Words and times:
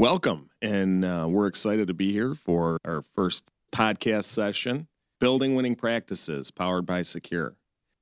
Welcome. 0.00 0.50
And 0.60 1.04
uh, 1.04 1.26
we're 1.28 1.46
excited 1.46 1.86
to 1.86 1.94
be 1.94 2.10
here 2.10 2.34
for 2.34 2.80
our 2.84 3.04
first 3.14 3.52
podcast 3.70 4.24
session 4.24 4.88
Building 5.20 5.54
Winning 5.54 5.76
Practices, 5.76 6.50
powered 6.50 6.84
by 6.84 7.02
Secure. 7.02 7.54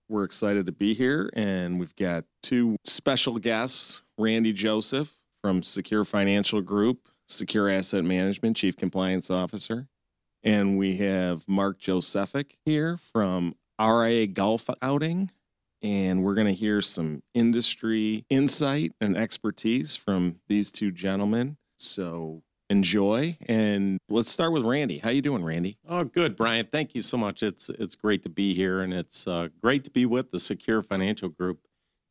We're 0.08 0.24
excited 0.24 0.64
to 0.64 0.72
be 0.72 0.94
here, 0.94 1.28
and 1.34 1.78
we've 1.78 1.94
got 1.94 2.24
two 2.42 2.76
special 2.86 3.38
guests 3.38 4.00
Randy 4.16 4.54
Joseph 4.54 5.18
from 5.42 5.62
Secure 5.62 6.04
Financial 6.04 6.62
Group, 6.62 7.10
Secure 7.28 7.68
Asset 7.68 8.04
Management, 8.04 8.56
Chief 8.56 8.74
Compliance 8.74 9.30
Officer. 9.30 9.86
And 10.42 10.78
we 10.78 10.96
have 10.96 11.46
Mark 11.46 11.78
Josefczyk 11.78 12.52
here 12.64 12.96
from 12.96 13.54
RIA 13.78 14.28
Golf 14.28 14.70
Outing. 14.80 15.30
And 15.82 16.24
we're 16.24 16.36
going 16.36 16.46
to 16.46 16.54
hear 16.54 16.80
some 16.80 17.22
industry 17.34 18.24
insight 18.30 18.92
and 18.98 19.14
expertise 19.14 19.94
from 19.94 20.36
these 20.48 20.72
two 20.72 20.90
gentlemen. 20.90 21.58
So 21.82 22.42
enjoy 22.70 23.36
and 23.46 23.98
let's 24.08 24.30
start 24.30 24.52
with 24.52 24.64
Randy. 24.64 24.98
How 24.98 25.10
you 25.10 25.20
doing, 25.20 25.44
Randy? 25.44 25.76
Oh, 25.86 26.04
good, 26.04 26.36
Bryan. 26.36 26.66
Thank 26.70 26.94
you 26.94 27.02
so 27.02 27.16
much. 27.16 27.42
It's 27.42 27.68
it's 27.68 27.96
great 27.96 28.22
to 28.22 28.28
be 28.28 28.54
here, 28.54 28.80
and 28.80 28.92
it's 28.94 29.26
uh, 29.26 29.48
great 29.62 29.84
to 29.84 29.90
be 29.90 30.06
with 30.06 30.30
the 30.30 30.38
Secure 30.38 30.82
Financial 30.82 31.28
Group. 31.28 31.60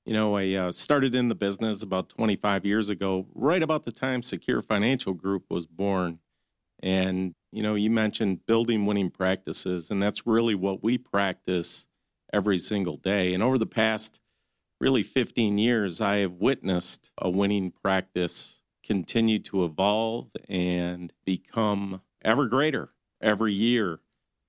You 0.05 0.13
know, 0.13 0.35
I 0.35 0.53
uh, 0.53 0.71
started 0.71 1.15
in 1.15 1.27
the 1.27 1.35
business 1.35 1.83
about 1.83 2.09
25 2.09 2.65
years 2.65 2.89
ago, 2.89 3.27
right 3.33 3.61
about 3.61 3.83
the 3.83 3.91
time 3.91 4.23
Secure 4.23 4.61
Financial 4.61 5.13
Group 5.13 5.45
was 5.49 5.67
born. 5.67 6.19
And 6.83 7.33
you 7.51 7.61
know, 7.63 7.75
you 7.75 7.89
mentioned 7.89 8.45
building 8.45 8.85
winning 8.85 9.09
practices, 9.09 9.91
and 9.91 10.01
that's 10.01 10.25
really 10.27 10.55
what 10.55 10.83
we 10.83 10.97
practice 10.97 11.87
every 12.33 12.57
single 12.57 12.97
day. 12.97 13.33
And 13.33 13.43
over 13.43 13.57
the 13.57 13.65
past 13.65 14.19
really 14.79 15.03
15 15.03 15.57
years, 15.57 16.01
I 16.01 16.17
have 16.17 16.33
witnessed 16.33 17.11
a 17.17 17.29
winning 17.29 17.71
practice 17.71 18.60
continue 18.83 19.39
to 19.39 19.65
evolve 19.65 20.29
and 20.49 21.13
become 21.25 22.01
ever 22.23 22.47
greater 22.47 22.89
every 23.21 23.53
year. 23.53 23.99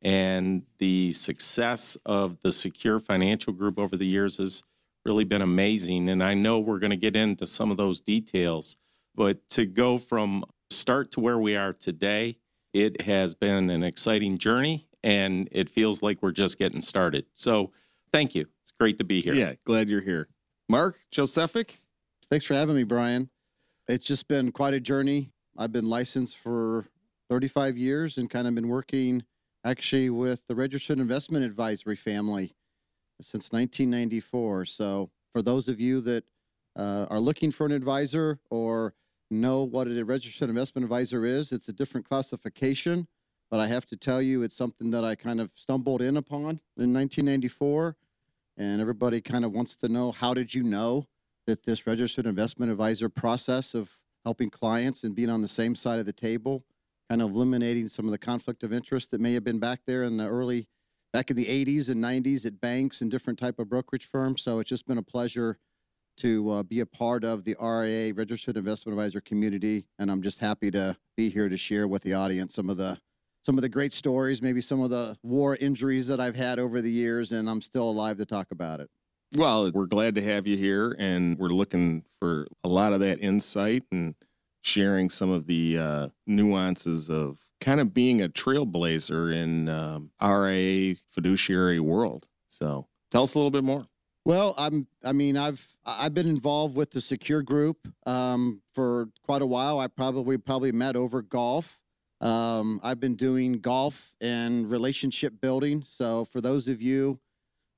And 0.00 0.62
the 0.78 1.12
success 1.12 1.96
of 2.04 2.40
the 2.40 2.50
Secure 2.50 2.98
Financial 2.98 3.52
Group 3.52 3.78
over 3.78 3.96
the 3.96 4.08
years 4.08 4.38
has 4.38 4.64
really 5.04 5.24
been 5.24 5.42
amazing. 5.42 6.08
And 6.08 6.22
I 6.22 6.34
know 6.34 6.58
we're 6.58 6.78
going 6.78 6.90
to 6.90 6.96
get 6.96 7.16
into 7.16 7.46
some 7.46 7.70
of 7.70 7.76
those 7.76 8.00
details, 8.00 8.76
but 9.14 9.48
to 9.50 9.66
go 9.66 9.98
from 9.98 10.44
start 10.70 11.12
to 11.12 11.20
where 11.20 11.38
we 11.38 11.56
are 11.56 11.72
today, 11.72 12.38
it 12.72 13.02
has 13.02 13.34
been 13.34 13.70
an 13.70 13.82
exciting 13.82 14.38
journey 14.38 14.88
and 15.04 15.48
it 15.52 15.68
feels 15.68 16.02
like 16.02 16.22
we're 16.22 16.32
just 16.32 16.58
getting 16.58 16.80
started. 16.80 17.26
So 17.34 17.72
thank 18.12 18.34
you. 18.34 18.46
It's 18.62 18.72
great 18.72 18.98
to 18.98 19.04
be 19.04 19.20
here. 19.20 19.34
Yeah, 19.34 19.54
glad 19.64 19.88
you're 19.88 20.00
here. 20.00 20.28
Mark 20.68 20.98
Josefczyk. 21.12 21.76
Thanks 22.30 22.44
for 22.44 22.54
having 22.54 22.74
me, 22.74 22.84
Bryan. 22.84 23.28
It's 23.88 24.06
just 24.06 24.28
been 24.28 24.52
quite 24.52 24.74
a 24.74 24.80
journey. 24.80 25.32
I've 25.58 25.72
been 25.72 25.86
licensed 25.86 26.38
for 26.38 26.86
35 27.28 27.76
years 27.76 28.16
and 28.16 28.30
kind 28.30 28.46
of 28.46 28.54
been 28.54 28.68
working 28.68 29.24
actually 29.64 30.08
with 30.10 30.46
the 30.46 30.54
Registered 30.54 30.98
Investment 30.98 31.44
Advisory 31.44 31.96
family 31.96 32.54
since 33.20 33.50
1994. 33.52 34.66
So, 34.66 35.10
for 35.32 35.42
those 35.42 35.68
of 35.68 35.80
you 35.80 36.00
that 36.02 36.24
uh, 36.76 37.06
are 37.10 37.18
looking 37.18 37.50
for 37.50 37.66
an 37.66 37.72
advisor 37.72 38.38
or 38.50 38.94
know 39.30 39.64
what 39.64 39.88
a 39.88 40.04
registered 40.04 40.48
investment 40.48 40.84
advisor 40.84 41.24
is, 41.24 41.50
it's 41.50 41.68
a 41.68 41.72
different 41.72 42.06
classification. 42.08 43.08
But 43.50 43.60
I 43.60 43.66
have 43.66 43.86
to 43.86 43.96
tell 43.96 44.22
you, 44.22 44.42
it's 44.42 44.56
something 44.56 44.90
that 44.92 45.04
I 45.04 45.14
kind 45.14 45.40
of 45.40 45.50
stumbled 45.54 46.02
in 46.02 46.16
upon 46.18 46.60
in 46.78 46.92
1994. 46.92 47.96
And 48.58 48.80
everybody 48.80 49.20
kind 49.20 49.44
of 49.44 49.52
wants 49.52 49.74
to 49.76 49.88
know 49.88 50.12
how 50.12 50.34
did 50.34 50.54
you 50.54 50.62
know? 50.62 51.06
That 51.46 51.64
this 51.64 51.86
registered 51.86 52.26
investment 52.26 52.70
advisor 52.70 53.08
process 53.08 53.74
of 53.74 53.92
helping 54.24 54.50
clients 54.50 55.04
and 55.04 55.14
being 55.14 55.30
on 55.30 55.42
the 55.42 55.48
same 55.48 55.74
side 55.74 55.98
of 55.98 56.06
the 56.06 56.12
table, 56.12 56.64
kind 57.10 57.20
of 57.20 57.30
eliminating 57.30 57.88
some 57.88 58.04
of 58.04 58.12
the 58.12 58.18
conflict 58.18 58.62
of 58.62 58.72
interest 58.72 59.10
that 59.10 59.20
may 59.20 59.32
have 59.34 59.44
been 59.44 59.58
back 59.58 59.80
there 59.86 60.04
in 60.04 60.16
the 60.16 60.26
early, 60.26 60.68
back 61.12 61.30
in 61.30 61.36
the 61.36 61.46
80s 61.46 61.88
and 61.88 62.02
90s 62.02 62.46
at 62.46 62.60
banks 62.60 63.00
and 63.00 63.10
different 63.10 63.38
type 63.38 63.58
of 63.58 63.68
brokerage 63.68 64.06
firms. 64.06 64.42
So 64.42 64.60
it's 64.60 64.68
just 64.68 64.86
been 64.86 64.98
a 64.98 65.02
pleasure 65.02 65.58
to 66.18 66.50
uh, 66.50 66.62
be 66.62 66.80
a 66.80 66.86
part 66.86 67.24
of 67.24 67.44
the 67.44 67.56
RIA 67.60 68.14
registered 68.14 68.56
investment 68.56 68.98
advisor 68.98 69.20
community, 69.20 69.86
and 69.98 70.10
I'm 70.10 70.22
just 70.22 70.38
happy 70.38 70.70
to 70.70 70.96
be 71.16 71.30
here 71.30 71.48
to 71.48 71.56
share 71.56 71.88
with 71.88 72.02
the 72.02 72.14
audience 72.14 72.54
some 72.54 72.70
of 72.70 72.76
the 72.76 72.98
some 73.42 73.58
of 73.58 73.62
the 73.62 73.68
great 73.68 73.92
stories, 73.92 74.40
maybe 74.40 74.60
some 74.60 74.80
of 74.80 74.90
the 74.90 75.16
war 75.24 75.56
injuries 75.56 76.06
that 76.06 76.20
I've 76.20 76.36
had 76.36 76.60
over 76.60 76.80
the 76.80 76.90
years, 76.90 77.32
and 77.32 77.50
I'm 77.50 77.60
still 77.60 77.90
alive 77.90 78.16
to 78.18 78.24
talk 78.24 78.52
about 78.52 78.78
it. 78.78 78.88
Well, 79.34 79.70
we're 79.72 79.86
glad 79.86 80.14
to 80.16 80.22
have 80.22 80.46
you 80.46 80.58
here, 80.58 80.94
and 80.98 81.38
we're 81.38 81.48
looking 81.48 82.04
for 82.20 82.46
a 82.64 82.68
lot 82.68 82.92
of 82.92 83.00
that 83.00 83.18
insight 83.20 83.82
and 83.90 84.14
sharing 84.60 85.08
some 85.08 85.30
of 85.30 85.46
the 85.46 85.78
uh, 85.78 86.08
nuances 86.26 87.08
of 87.08 87.38
kind 87.58 87.80
of 87.80 87.94
being 87.94 88.20
a 88.20 88.28
trailblazer 88.28 89.34
in 89.34 89.70
um, 89.70 90.10
RIA 90.20 90.96
fiduciary 91.12 91.80
world. 91.80 92.26
So, 92.50 92.88
tell 93.10 93.22
us 93.22 93.34
a 93.34 93.38
little 93.38 93.50
bit 93.50 93.64
more. 93.64 93.86
Well, 94.26 94.54
I'm. 94.58 94.86
I 95.02 95.12
mean, 95.12 95.38
I've 95.38 95.66
I've 95.86 96.12
been 96.12 96.28
involved 96.28 96.76
with 96.76 96.90
the 96.90 97.00
Secure 97.00 97.42
Group 97.42 97.88
um, 98.04 98.60
for 98.74 99.08
quite 99.22 99.40
a 99.40 99.46
while. 99.46 99.78
I 99.78 99.86
probably 99.86 100.36
probably 100.36 100.72
met 100.72 100.94
over 100.94 101.22
golf. 101.22 101.80
Um, 102.20 102.80
I've 102.82 103.00
been 103.00 103.16
doing 103.16 103.60
golf 103.60 104.14
and 104.20 104.70
relationship 104.70 105.40
building. 105.40 105.84
So, 105.86 106.26
for 106.26 106.42
those 106.42 106.68
of 106.68 106.82
you 106.82 107.18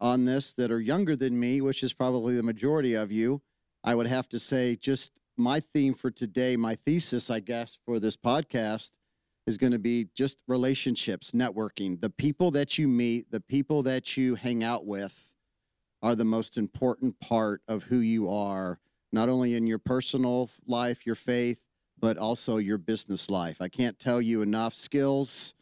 on 0.00 0.24
this 0.24 0.52
that 0.54 0.70
are 0.70 0.80
younger 0.80 1.16
than 1.16 1.38
me, 1.38 1.60
which 1.60 1.82
is 1.82 1.92
probably 1.92 2.34
the 2.36 2.42
majority 2.42 2.94
of 2.94 3.12
you, 3.12 3.40
I 3.82 3.94
would 3.94 4.06
have 4.06 4.28
to 4.30 4.38
say 4.38 4.76
just 4.76 5.20
my 5.36 5.60
theme 5.60 5.94
for 5.94 6.10
today, 6.10 6.56
my 6.56 6.74
thesis, 6.74 7.30
I 7.30 7.40
guess, 7.40 7.78
for 7.84 7.98
this 7.98 8.16
podcast 8.16 8.92
is 9.46 9.58
going 9.58 9.72
to 9.72 9.78
be 9.78 10.08
just 10.14 10.42
relationships, 10.48 11.32
networking. 11.32 12.00
The 12.00 12.10
people 12.10 12.50
that 12.52 12.78
you 12.78 12.88
meet, 12.88 13.30
the 13.30 13.40
people 13.40 13.82
that 13.82 14.16
you 14.16 14.34
hang 14.34 14.64
out 14.64 14.86
with 14.86 15.32
are 16.02 16.14
the 16.14 16.24
most 16.24 16.56
important 16.56 17.18
part 17.20 17.62
of 17.68 17.82
who 17.82 17.98
you 17.98 18.30
are, 18.30 18.78
not 19.12 19.28
only 19.28 19.54
in 19.54 19.66
your 19.66 19.78
personal 19.78 20.50
life, 20.66 21.04
your 21.04 21.14
faith, 21.14 21.64
but 21.98 22.16
also 22.16 22.56
your 22.58 22.78
business 22.78 23.30
life. 23.30 23.60
I 23.60 23.68
can't 23.68 23.98
tell 23.98 24.20
you 24.20 24.42
enough 24.42 24.74
skills 24.74 25.54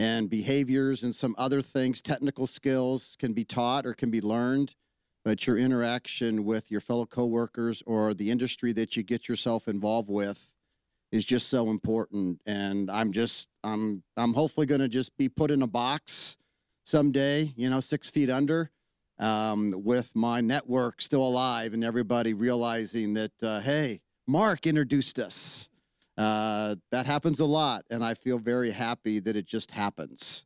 and 0.00 0.30
behaviors 0.30 1.02
and 1.02 1.14
some 1.14 1.34
other 1.36 1.60
things, 1.60 2.00
technical 2.00 2.46
skills 2.46 3.16
can 3.18 3.34
be 3.34 3.44
taught 3.44 3.84
or 3.84 3.92
can 3.92 4.10
be 4.10 4.22
learned, 4.22 4.74
but 5.26 5.46
your 5.46 5.58
interaction 5.58 6.46
with 6.46 6.70
your 6.70 6.80
fellow 6.80 7.04
coworkers 7.04 7.82
or 7.84 8.14
the 8.14 8.30
industry 8.30 8.72
that 8.72 8.96
you 8.96 9.02
get 9.02 9.28
yourself 9.28 9.68
involved 9.68 10.08
with 10.08 10.54
is 11.12 11.22
just 11.26 11.50
so 11.50 11.68
important. 11.68 12.40
And 12.46 12.90
I'm 12.90 13.12
just 13.12 13.50
I'm 13.62 14.02
I'm 14.16 14.32
hopefully 14.32 14.66
going 14.66 14.80
to 14.80 14.88
just 14.88 15.14
be 15.18 15.28
put 15.28 15.50
in 15.50 15.60
a 15.60 15.66
box 15.66 16.38
someday, 16.82 17.52
you 17.54 17.68
know, 17.68 17.80
six 17.80 18.08
feet 18.08 18.30
under. 18.30 18.70
Um, 19.18 19.74
with 19.84 20.16
my 20.16 20.40
network 20.40 21.02
still 21.02 21.22
alive 21.26 21.74
and 21.74 21.84
everybody 21.84 22.32
realizing 22.32 23.12
that, 23.12 23.42
uh, 23.42 23.60
hey, 23.60 24.00
Mark 24.26 24.66
introduced 24.66 25.18
us. 25.18 25.69
Uh, 26.20 26.76
that 26.90 27.06
happens 27.06 27.40
a 27.40 27.46
lot, 27.46 27.82
and 27.88 28.04
I 28.04 28.12
feel 28.12 28.38
very 28.38 28.70
happy 28.70 29.20
that 29.20 29.36
it 29.36 29.46
just 29.46 29.70
happens. 29.70 30.44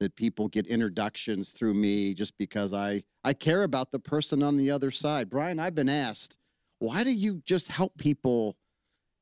That 0.00 0.14
people 0.16 0.48
get 0.48 0.66
introductions 0.66 1.50
through 1.52 1.72
me 1.72 2.12
just 2.12 2.36
because 2.36 2.74
I 2.74 3.02
I 3.22 3.32
care 3.32 3.62
about 3.62 3.90
the 3.90 3.98
person 3.98 4.42
on 4.42 4.58
the 4.58 4.70
other 4.70 4.90
side. 4.90 5.30
Bryan, 5.30 5.58
I've 5.58 5.74
been 5.74 5.88
asked, 5.88 6.36
why 6.78 7.04
do 7.04 7.10
you 7.10 7.40
just 7.46 7.68
help 7.68 7.96
people 7.96 8.58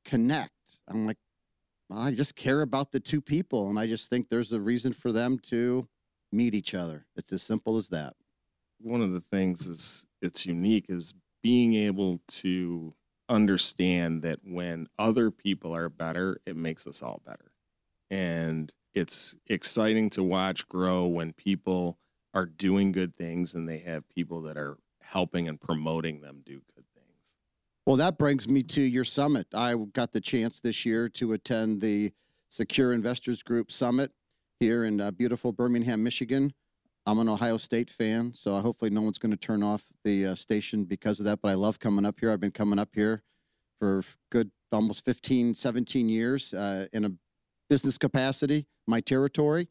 connect? 0.05 0.51
I'm 0.89 1.07
like, 1.07 1.19
I 1.89 2.11
just 2.11 2.35
care 2.35 2.63
about 2.63 2.91
the 2.91 2.99
two 2.99 3.21
people, 3.21 3.71
and 3.71 3.79
I 3.79 3.87
just 3.87 4.11
think 4.11 4.29
there's 4.29 4.51
a 4.51 4.61
reason 4.61 4.93
for 4.93 5.13
them 5.13 5.39
to 5.51 5.87
meet 6.33 6.53
each 6.53 6.75
other. 6.75 7.07
It's 7.15 7.33
as 7.33 7.43
simple 7.45 7.77
as 7.77 7.89
that. 7.91 8.15
One 8.81 9.03
of 9.03 9.13
the 9.13 9.21
things 9.21 9.69
is 9.69 10.05
it's 10.21 10.47
unique 10.47 10.87
is 10.89 11.15
being 11.45 11.75
able 11.75 12.21
to 12.27 12.93
understand 13.33 14.23
that 14.23 14.41
when 14.45 14.87
other 14.99 15.31
people 15.31 15.75
are 15.75 15.89
better, 15.89 16.39
it 16.45 16.55
makes 16.55 16.87
us 16.87 17.03
all 17.03 17.23
better. 17.25 17.53
And 18.11 18.73
it's 18.95 19.35
exciting 19.47 20.11
to 20.11 20.23
watch 20.23 20.69
grow 20.69 21.07
when 21.07 21.33
people 21.33 21.99
are 22.35 22.45
doing 22.45 22.93
good 22.93 23.17
things 23.17 23.55
and 23.55 23.67
they 23.67 23.79
have 23.79 24.09
people 24.11 24.43
that 24.43 24.59
are 24.59 24.77
helping 25.01 25.49
and 25.49 25.59
promoting 25.59 26.21
them 26.21 26.43
do 26.45 26.61
good 26.75 26.85
things. 26.95 27.37
Well, 27.87 27.97
that 27.97 28.19
brings 28.19 28.47
me 28.47 28.63
to 28.65 28.83
your 28.83 29.05
summit. 29.05 29.47
I 29.55 29.75
got 29.95 30.13
the 30.13 30.21
chance 30.21 30.61
this 30.61 30.85
year 30.85 31.09
to 31.11 31.33
attend 31.33 31.81
the 31.81 32.13
Secure 32.51 32.93
Investors 32.93 33.43
Group 33.43 33.73
Summit 33.73 34.13
here 34.61 34.85
in 34.85 35.01
uh, 35.01 35.11
beautiful 35.11 35.53
Birmingham, 35.53 36.03
Michigan. 36.05 36.53
I'm 37.05 37.19
an 37.19 37.29
Ohio 37.29 37.57
State 37.57 37.91
fan, 37.91 38.33
so 38.33 38.57
hopefully 38.61 38.91
no 38.91 39.03
one's 39.03 39.19
going 39.19 39.33
to 39.33 39.37
turn 39.37 39.63
off 39.63 39.85
the 40.05 40.27
uh, 40.27 40.35
station 40.37 40.85
because 40.85 41.19
of 41.19 41.25
that. 41.25 41.41
But 41.43 41.49
I 41.49 41.55
love 41.55 41.81
coming 41.81 42.07
up 42.07 42.21
here. 42.21 42.31
I've 42.31 42.41
been 42.41 42.53
coming 42.53 42.79
up 42.79 42.91
here 42.95 43.23
for 43.81 44.03
good 44.31 44.51
almost 44.71 45.05
15, 45.05 45.55
17 45.55 46.09
years 46.09 46.55
uh, 46.55 46.87
in 46.93 47.05
a 47.05 47.13
business 47.69 47.99
capacity, 47.99 48.67
my 48.87 49.01
territory. 49.01 49.69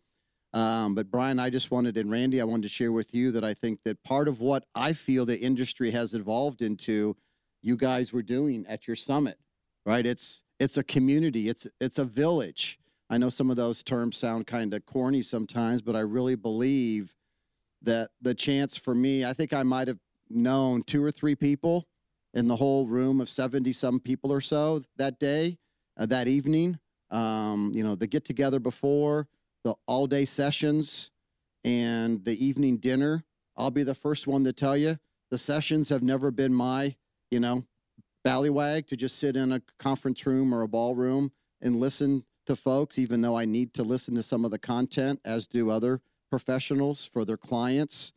Um, 0.54 0.94
but 0.96 1.10
Bryan, 1.10 1.40
I 1.40 1.50
just 1.50 1.72
wanted, 1.72 1.96
and 1.98 2.12
Randy, 2.12 2.42
I 2.42 2.44
wanted 2.44 2.64
to 2.64 2.70
share 2.70 2.92
with 2.92 3.14
you 3.14 3.32
that 3.32 3.44
I 3.46 3.54
think 3.54 3.80
that 3.86 4.04
part 4.04 4.28
of 4.28 4.42
what 4.42 4.66
I 4.76 4.92
feel 4.92 5.26
the 5.26 5.40
industry 5.40 5.90
has 5.92 6.14
evolved 6.14 6.62
into, 6.62 7.16
you 7.62 7.78
guys 7.78 8.12
were 8.12 8.22
doing 8.22 8.66
at 8.68 8.88
your 8.88 8.98
summit, 8.98 9.38
right? 9.86 10.06
It's 10.06 10.44
it's 10.60 10.78
a 10.78 10.84
community. 10.84 11.48
It's 11.48 11.66
it's 11.80 12.00
a 12.00 12.06
village. 12.06 12.80
I 13.10 13.18
know 13.18 13.30
some 13.30 13.50
of 13.50 13.56
those 13.56 13.84
terms 13.84 14.18
sound 14.18 14.48
kind 14.48 14.74
of 14.74 14.86
corny 14.86 15.22
sometimes, 15.22 15.82
but 15.82 15.96
I 15.96 16.02
really 16.02 16.36
believe 16.36 17.14
that 17.84 18.10
the 18.22 18.34
chance 18.34 18.78
for 18.78 18.94
me, 18.94 19.26
I 19.26 19.34
think 19.34 19.54
I 19.54 19.64
might 19.64 19.88
have 19.88 20.00
known 20.30 20.84
two 20.84 21.04
or 21.04 21.12
three 21.12 21.36
people 21.36 21.88
in 22.34 22.48
the 22.48 22.56
whole 22.56 22.88
room 22.88 23.20
of 23.20 23.30
70 23.30 23.72
some 23.74 24.00
people 24.00 24.32
or 24.32 24.42
so 24.42 24.82
that 24.98 25.20
day, 25.20 25.58
uh, 25.98 26.06
that 26.08 26.28
evening. 26.28 26.80
Um, 27.10 27.72
you 27.74 27.84
know, 27.84 27.96
the 27.96 28.08
get 28.08 28.24
together 28.24 28.60
before, 28.60 29.28
the 29.64 29.76
all 29.86 30.08
day 30.08 30.24
sessions, 30.24 31.12
and 31.64 32.24
the 32.24 32.44
evening 32.44 32.78
dinner. 32.78 33.24
I'll 33.58 33.72
be 33.72 33.84
the 33.84 33.94
first 33.94 34.28
one 34.28 34.44
to 34.46 34.54
tell 34.54 34.78
you 34.78 34.98
the 35.30 35.38
sessions 35.38 35.90
have 35.90 36.04
never 36.04 36.32
been 36.32 36.54
my, 36.54 36.96
you 37.30 37.40
know, 37.40 37.66
ballywag 38.26 38.88
to 38.88 38.96
just 38.96 39.20
sit 39.20 39.36
in 39.36 39.52
a 39.52 39.62
conference 39.78 40.26
room 40.26 40.54
or 40.54 40.62
a 40.62 40.68
ballroom 40.68 41.32
and 41.62 41.76
listen 41.76 42.24
to 42.46 42.56
folks, 42.56 42.98
even 42.98 43.22
though 43.22 43.38
I 43.38 43.46
need 43.46 43.74
to 43.76 43.84
listen 43.84 44.16
to 44.16 44.24
some 44.24 44.46
of 44.46 44.52
the 44.52 44.60
content, 44.60 45.20
as 45.26 45.48
do 45.48 45.70
other 45.70 46.02
professionals 46.32 47.06
for 47.06 47.24
their 47.24 47.38
clients. 47.38 48.14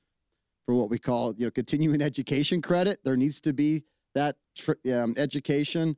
For 0.67 0.75
what 0.75 0.89
we 0.89 0.99
call, 0.99 1.35
you 1.37 1.45
know, 1.45 1.51
continuing 1.51 2.01
education 2.11 2.63
credit, 2.63 3.01
there 3.05 3.17
needs 3.17 3.41
to 3.43 3.53
be 3.53 3.85
that 4.15 4.37
um, 4.91 5.15
education. 5.19 5.97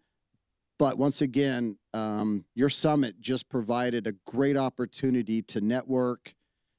But 0.79 0.99
once 0.99 1.23
again, 1.23 1.79
um, 1.95 2.45
your 2.55 2.69
summit 2.69 3.21
just 3.21 3.49
provided 3.49 4.09
a 4.09 4.13
great 4.27 4.57
opportunity 4.57 5.43
to 5.43 5.61
network 5.61 6.35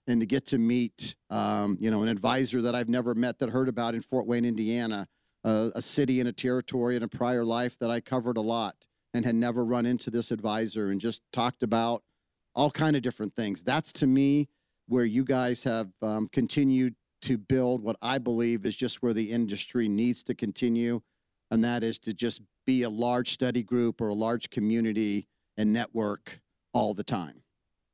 and 0.07 0.19
to 0.19 0.25
get 0.25 0.45
to 0.47 0.57
meet, 0.57 1.15
um, 1.29 1.77
you 1.79 1.89
know, 1.89 2.03
an 2.03 2.09
advisor 2.09 2.61
that 2.61 2.75
I've 2.75 2.89
never 2.89 3.15
met 3.15 3.39
that 3.39 3.49
heard 3.49 3.69
about 3.69 3.95
in 3.95 4.01
Fort 4.01 4.27
Wayne, 4.27 4.45
Indiana, 4.45 5.07
a 5.43 5.81
city 5.81 6.19
and 6.19 6.27
a 6.27 6.33
territory 6.33 6.97
in 6.97 7.03
a 7.03 7.07
prior 7.07 7.45
life 7.45 7.79
that 7.79 7.89
I 7.89 8.01
covered 8.01 8.35
a 8.35 8.41
lot 8.41 8.75
and 9.13 9.25
had 9.25 9.35
never 9.35 9.63
run 9.63 9.85
into 9.85 10.09
this 10.09 10.31
advisor 10.31 10.89
and 10.89 10.99
just 10.99 11.21
talked 11.31 11.63
about 11.63 12.03
all 12.53 12.69
kind 12.69 12.97
of 12.97 13.01
different 13.01 13.33
things. 13.33 13.63
That's 13.63 13.93
to 13.93 14.07
me 14.07 14.49
where 14.87 15.05
you 15.05 15.23
guys 15.23 15.63
have 15.63 15.89
um, 16.01 16.29
continued 16.31 16.95
to 17.23 17.37
build 17.37 17.81
what 17.81 17.97
I 18.01 18.17
believe 18.17 18.65
is 18.65 18.75
just 18.75 19.01
where 19.01 19.13
the 19.13 19.31
industry 19.31 19.87
needs 19.87 20.23
to 20.23 20.35
continue, 20.35 21.01
and 21.51 21.63
that 21.63 21.83
is 21.83 21.99
to 21.99 22.13
just 22.13 22.41
be 22.65 22.83
a 22.83 22.89
large 22.89 23.31
study 23.31 23.63
group 23.63 24.01
or 24.01 24.09
a 24.09 24.13
large 24.13 24.49
community 24.49 25.27
and 25.57 25.73
network 25.73 26.39
all 26.73 26.93
the 26.93 27.03
time. 27.03 27.43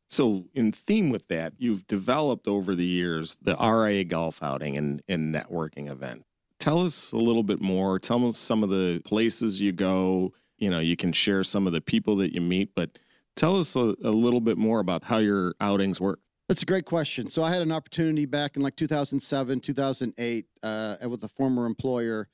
So, 0.10 0.46
in 0.54 0.72
theme 0.72 1.10
with 1.10 1.28
that, 1.30 1.54
you've 1.58 1.88
developed 1.88 2.48
over 2.48 2.76
the 2.76 2.86
years 2.86 3.36
the 3.42 3.56
RIA 3.56 4.04
golf 4.04 4.44
outing 4.44 4.78
and, 4.78 5.02
and 5.08 5.34
networking 5.34 5.90
event. 5.90 6.26
Tell 6.60 6.86
us 6.86 7.14
a 7.14 7.18
little 7.18 7.44
bit 7.44 7.62
more. 7.62 7.98
Tell 7.98 8.28
us 8.28 8.38
some 8.38 8.64
of 8.64 8.70
the 8.70 9.02
places 9.06 9.60
you 9.60 9.72
go. 9.72 10.34
You 10.58 10.70
know, 10.70 10.80
you 10.80 10.96
can 10.96 11.14
share 11.14 11.44
some 11.44 11.66
of 11.66 11.74
the 11.74 11.82
people 11.82 12.18
that 12.18 12.34
you 12.34 12.42
meet, 12.42 12.76
but 12.76 13.00
tell 13.36 13.58
us 13.58 13.76
a, 13.76 13.96
a 14.04 14.12
little 14.12 14.40
bit 14.40 14.58
more 14.58 14.80
about 14.80 15.06
how 15.06 15.18
your 15.18 15.56
outings 15.60 16.00
work. 16.00 16.20
That's 16.54 16.62
a 16.62 16.68
great 16.68 16.86
question. 16.86 17.32
So 17.32 17.42
I 17.42 17.52
had 17.52 17.64
an 17.64 17.72
opportunity 17.72 18.28
back 18.28 18.58
in 18.58 18.62
like 18.62 18.76
2007, 18.76 19.60
2008, 19.60 20.46
uh, 20.62 20.98
with 21.10 21.24
a 21.24 21.28
former 21.28 21.66
employer 21.66 22.28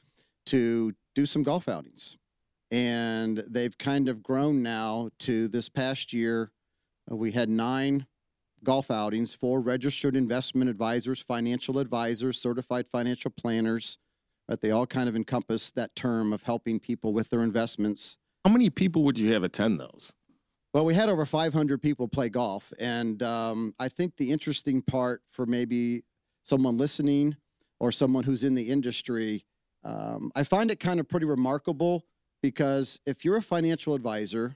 to 0.47 0.93
do 1.15 1.25
some 1.25 1.41
golf 1.41 1.69
outings. 1.69 2.17
And 2.69 3.37
they've 3.47 3.77
kind 3.77 4.09
of 4.09 4.21
grown 4.21 4.61
now 4.61 5.09
to 5.19 5.47
this 5.47 5.69
past 5.69 6.11
year. 6.11 6.51
Uh, 7.09 7.15
we 7.15 7.31
had 7.31 7.47
nine 7.47 8.05
golf 8.61 8.91
outings, 8.91 9.33
for 9.33 9.61
registered 9.61 10.17
investment 10.17 10.69
advisors, 10.69 11.21
financial 11.21 11.79
advisors, 11.79 12.41
certified 12.41 12.89
financial 12.89 13.31
planners. 13.31 13.99
Right? 14.49 14.59
They 14.59 14.71
all 14.71 14.85
kind 14.85 15.07
of 15.07 15.15
encompass 15.15 15.71
that 15.71 15.95
term 15.95 16.33
of 16.33 16.43
helping 16.43 16.81
people 16.81 17.13
with 17.13 17.29
their 17.29 17.41
investments. 17.41 18.17
How 18.43 18.51
many 18.51 18.69
people 18.69 19.05
would 19.05 19.17
you 19.17 19.31
have 19.31 19.43
attend 19.43 19.79
those? 19.79 20.11
Well, 20.73 20.85
we 20.85 20.93
had 20.93 21.09
over 21.09 21.25
500 21.25 21.81
people 21.81 22.07
play 22.07 22.29
golf. 22.29 22.71
And 22.79 23.23
um, 23.23 23.73
I 23.79 23.89
think 23.89 24.15
the 24.17 24.31
interesting 24.31 24.81
part 24.83 25.23
for 25.31 25.45
maybe 25.45 26.03
someone 26.43 26.77
listening 26.77 27.35
or 27.79 27.91
someone 27.91 28.23
who's 28.23 28.43
in 28.43 28.53
the 28.53 28.69
industry, 28.69 29.45
um, 29.83 30.31
I 30.35 30.43
find 30.43 30.69
it 30.69 30.79
kind 30.79 30.99
of 30.99 31.07
pretty 31.07 31.25
remarkable 31.25 32.05
because 32.43 32.99
if 33.07 33.25
you're 33.25 33.37
a 33.37 33.41
financial 33.41 33.95
advisor, 33.95 34.55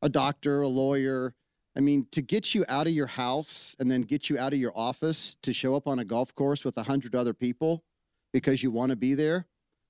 a 0.00 0.08
doctor, 0.08 0.62
a 0.62 0.68
lawyer, 0.68 1.34
I 1.76 1.80
mean, 1.80 2.06
to 2.12 2.22
get 2.22 2.54
you 2.54 2.64
out 2.68 2.86
of 2.86 2.94
your 2.94 3.06
house 3.06 3.76
and 3.78 3.90
then 3.90 4.02
get 4.02 4.30
you 4.30 4.38
out 4.38 4.54
of 4.54 4.58
your 4.58 4.72
office 4.74 5.36
to 5.42 5.52
show 5.52 5.76
up 5.76 5.86
on 5.86 5.98
a 5.98 6.04
golf 6.04 6.34
course 6.34 6.64
with 6.64 6.76
100 6.76 7.14
other 7.14 7.34
people 7.34 7.84
because 8.32 8.62
you 8.62 8.70
want 8.70 8.90
to 8.90 8.96
be 8.96 9.14
there, 9.14 9.46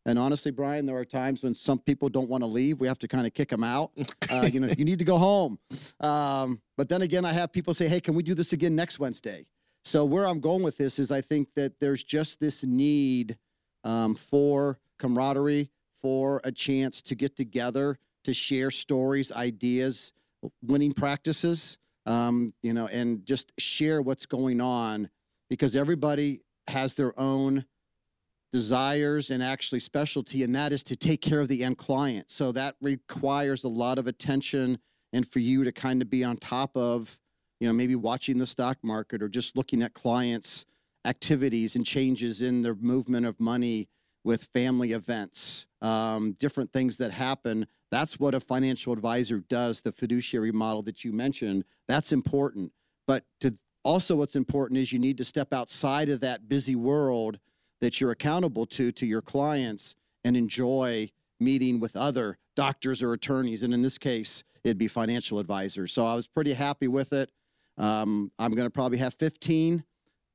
and 0.09 0.19
honestly, 0.19 0.51
Bryan, 0.51 0.87
there 0.87 0.97
are 0.97 1.05
times 1.05 1.43
when 1.43 1.55
some 1.55 1.79
people 1.79 2.09
don't 2.09 2.31
want 2.31 2.43
to 2.43 2.47
leave. 2.47 2.81
We 2.81 2.89
have 2.89 2.99
to 3.01 3.09
kind 3.09 3.27
of 3.27 3.35
kick 3.35 3.51
them 3.51 3.63
out. 3.63 3.93
Uh, 4.31 4.47
you 4.53 4.61
know, 4.61 4.69
you 4.77 4.85
need 4.85 4.99
to 4.99 5.07
go 5.07 5.17
home. 5.17 5.59
Um, 6.01 6.61
but 6.77 6.87
then 6.91 7.01
again, 7.01 7.25
I 7.25 7.33
have 7.33 7.51
people 7.51 7.73
say, 7.73 7.89
"Hey, 7.89 7.99
can 7.99 8.15
we 8.15 8.23
do 8.23 8.35
this 8.35 8.53
again 8.53 8.77
next 8.77 8.99
Wednesday?" 8.99 9.43
So 9.87 10.05
where 10.05 10.27
I'm 10.27 10.39
going 10.39 10.63
with 10.63 10.77
this 10.77 10.99
is, 10.99 11.11
I 11.11 11.23
think 11.23 11.49
that 11.55 11.81
there's 11.81 12.05
just 12.05 12.39
this 12.39 12.63
need 12.63 13.39
um, 13.85 14.15
for 14.15 14.79
camaraderie, 14.99 15.71
for 16.03 16.43
a 16.45 16.53
chance 16.53 17.01
to 17.03 17.15
get 17.15 17.37
together, 17.37 17.99
to 18.25 18.35
share 18.35 18.71
stories, 18.71 19.33
ideas, 19.33 20.13
winning 20.63 20.93
practices, 20.93 21.79
um, 22.05 22.53
you 22.63 22.75
know, 22.75 22.87
and 22.89 23.25
just 23.25 23.53
share 23.59 24.03
what's 24.03 24.27
going 24.27 24.61
on 24.61 25.09
because 25.49 25.75
everybody 25.75 26.43
has 26.67 26.95
their 26.95 27.19
own 27.19 27.65
desires 28.53 29.31
and 29.31 29.43
actually 29.43 29.81
specialty, 29.81 30.43
and 30.43 30.55
that 30.55 30.73
is 30.73 30.83
to 30.85 30.97
take 30.97 31.21
care 31.21 31.41
of 31.41 31.49
the 31.49 31.63
end 31.63 31.79
client. 31.79 32.31
So 32.31 32.53
that 32.53 32.77
requires 32.81 33.65
a 33.65 33.69
lot 33.69 33.99
of 33.99 34.07
attention 34.07 34.79
and 35.13 35.27
for 35.27 35.39
you 35.39 35.65
to 35.65 35.73
kind 35.73 36.03
of 36.03 36.11
be 36.11 36.25
on 36.25 36.37
top 36.37 36.77
of, 36.77 37.19
you 37.61 37.67
know, 37.67 37.73
maybe 37.73 37.95
watching 37.95 38.39
the 38.39 38.47
stock 38.47 38.79
market 38.83 39.23
or 39.23 39.29
just 39.29 39.57
looking 39.57 39.83
at 39.83 39.95
clients' 39.95 40.65
activities 41.05 41.77
and 41.77 41.85
changes 41.85 42.43
in 42.43 42.63
their 42.63 42.75
movement 42.75 43.27
of 43.27 43.39
money 43.41 43.89
with 44.25 44.45
family 44.53 44.93
events, 44.93 45.67
um, 45.81 46.33
different 46.39 46.71
things 46.73 46.97
that 46.99 47.11
happen. 47.11 47.67
That's 47.91 48.21
what 48.21 48.35
a 48.35 48.41
financial 48.41 48.93
advisor 48.93 49.41
does, 49.49 49.81
the 49.81 49.93
fiduciary 49.93 50.53
model 50.53 50.83
that 50.83 51.05
you 51.05 51.13
mentioned. 51.13 51.65
That's 51.87 52.13
important. 52.13 52.71
But 53.07 53.25
to 53.41 53.55
also, 53.85 54.17
what's 54.17 54.37
important 54.37 54.79
is 54.79 54.93
you 54.93 54.99
need 54.99 55.17
to 55.17 55.25
step 55.25 55.55
outside 55.55 56.11
of 56.11 56.21
that 56.21 56.49
busy 56.49 56.77
world 56.77 57.39
that 57.81 58.01
you're 58.01 58.11
accountable 58.11 58.67
to 58.67 58.93
to 58.93 59.07
your 59.07 59.23
clients 59.23 59.95
and 60.25 60.37
enjoy 60.37 61.11
meeting 61.41 61.81
with 61.81 61.97
other 61.97 62.39
doctors 62.57 63.03
or 63.03 63.13
attorneys 63.13 63.63
and 63.63 63.73
in 63.73 63.83
this 63.83 63.99
case 63.99 64.43
it'd 64.65 64.79
be 64.79 64.89
financial 64.89 65.39
advisors. 65.39 65.93
So 65.93 66.05
i 66.05 66.15
was 66.15 66.27
pretty 66.27 66.53
happy 66.53 66.89
with 66.89 67.13
it. 67.13 67.31
Um, 67.77 68.33
i'm 68.39 68.53
going 68.53 68.67
to 68.67 68.71
probably 68.71 68.99
have 68.99 69.15
15 69.15 69.85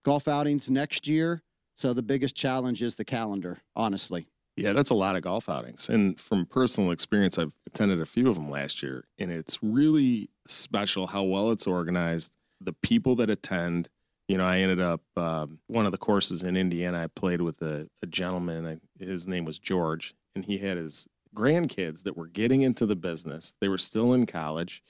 golf 0.04 0.28
outings 0.28 0.70
next 0.70 1.08
year. 1.08 1.44
So 1.76 1.94
the 1.94 2.04
biggest 2.04 2.36
challenge 2.36 2.82
is 2.82 2.96
the 2.96 3.06
calendar 3.06 3.60
honestly. 3.76 4.28
Yeah 4.56 4.74
that's 4.74 4.92
a 4.92 4.96
lot 4.96 5.16
of 5.16 5.24
golf 5.24 5.50
outings. 5.50 5.90
And 5.90 6.20
from 6.20 6.46
personal 6.46 6.92
experience 6.92 7.38
i've 7.38 7.52
attended 7.68 8.00
a 8.00 8.06
few 8.06 8.30
of 8.30 8.36
them 8.36 8.50
last 8.50 8.82
year 8.82 9.06
and 9.20 9.32
it's 9.32 9.60
really 9.62 10.30
special 10.48 11.08
how 11.08 11.24
well 11.24 11.52
it's 11.52 11.68
organized 11.68 12.36
the 12.62 12.74
people 12.74 13.16
that 13.18 13.30
attend 13.30 13.90
you 14.28 14.38
know, 14.38 14.46
I 14.46 14.60
ended 14.60 14.80
up 14.80 15.02
um, 15.18 15.60
one 15.68 15.86
of 15.86 15.92
the 15.92 15.98
courses 15.98 16.44
in 16.44 16.56
Indiana. 16.56 17.04
I 17.04 17.08
played 17.08 17.42
with 17.42 17.62
a, 17.62 17.88
a 18.02 18.06
gentleman. 18.06 18.66
I, 18.66 19.04
his 19.04 19.28
name 19.28 19.46
was 19.46 19.60
George, 19.60 20.16
and 20.36 20.46
he 20.46 20.60
had 20.60 20.78
his 20.78 21.08
grandkids 21.36 22.04
that 22.04 22.16
were 22.16 22.28
getting 22.28 22.62
into 22.62 22.86
the 22.86 22.96
business. 22.96 23.54
They 23.60 23.68
were 23.68 23.78
still 23.78 24.14
in 24.14 24.26
college, 24.26 24.84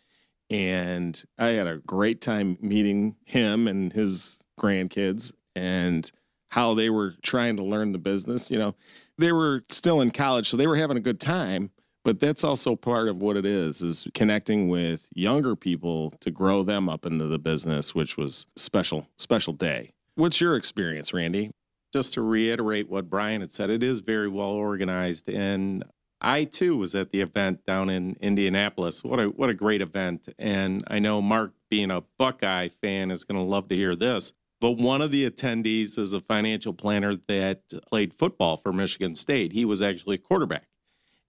and 0.50 1.22
I 1.38 1.50
had 1.50 1.68
a 1.68 1.78
great 1.80 2.22
time 2.22 2.58
meeting 2.62 3.16
him 3.25 3.68
and 3.68 3.92
his 3.92 4.46
grandkids 4.60 5.34
and 5.56 6.10
how 6.52 6.75
they 6.75 6.90
were 6.90 7.16
trying 7.24 7.58
to 7.58 7.63
learn 7.63 7.92
the 7.92 7.98
business. 7.98 8.52
You 8.52 8.60
know, 8.60 8.75
they 9.18 9.32
were 9.32 9.63
still 9.70 10.02
in 10.02 10.12
college, 10.12 10.50
so 10.50 10.58
they 10.58 10.68
were 10.68 10.75
having 10.75 10.98
a 10.98 11.02
good 11.02 11.20
time 11.20 11.72
but 12.03 12.19
that's 12.19 12.43
also 12.43 12.75
part 12.75 13.07
of 13.07 13.22
what 13.22 13.38
it 13.38 13.45
is 13.45 13.81
is 13.81 14.07
connecting 14.13 14.67
with 14.67 15.07
younger 15.15 15.55
people 15.55 16.13
to 16.19 16.31
grow 16.31 16.63
them 16.63 16.89
up 16.89 17.05
into 17.05 17.27
the 17.27 17.39
business 17.39 17.95
which 17.95 18.17
was 18.17 18.48
special 18.55 19.07
special 19.17 19.53
day. 19.53 19.91
What's 20.15 20.39
your 20.39 20.55
experience 20.55 21.13
randy? 21.13 21.51
Just 21.91 22.13
to 22.13 22.22
reiterate 22.22 22.89
what 22.89 23.10
bryan 23.10 23.41
had 23.41 23.51
said 23.51 23.69
it 23.69 23.83
is 23.83 24.01
very 24.01 24.29
well 24.29 24.50
organized 24.50 25.29
and 25.29 25.83
i 26.22 26.43
too 26.43 26.77
was 26.77 26.95
at 26.95 27.12
the 27.12 27.22
event 27.22 27.65
down 27.65 27.89
in 27.89 28.15
indianapolis. 28.22 29.03
What 29.03 29.19
a 29.19 29.25
what 29.29 29.50
a 29.50 29.53
great 29.53 29.81
event. 29.81 30.29
And 30.38 30.83
i 30.88 31.00
know 31.00 31.22
mark 31.22 31.53
being 31.69 31.91
a 31.91 32.03
buckeye 32.17 32.69
fan 32.69 33.12
is 33.12 33.24
going 33.24 33.43
to 33.43 33.50
love 33.50 33.69
to 33.69 33.75
hear 33.75 33.95
this 33.95 34.33
but 34.62 34.77
one 34.77 35.01
of 35.01 35.12
the 35.12 35.29
attendees 35.29 36.00
is 36.00 36.13
a 36.13 36.22
financial 36.22 36.74
planner 36.74 37.15
that 37.27 37.62
played 37.88 38.13
football 38.13 38.57
for 38.57 38.74
michigan 38.74 39.15
state. 39.15 39.51
He 39.51 39.65
was 39.65 39.81
actually 39.81 40.15
a 40.15 40.19
quarterback 40.19 40.67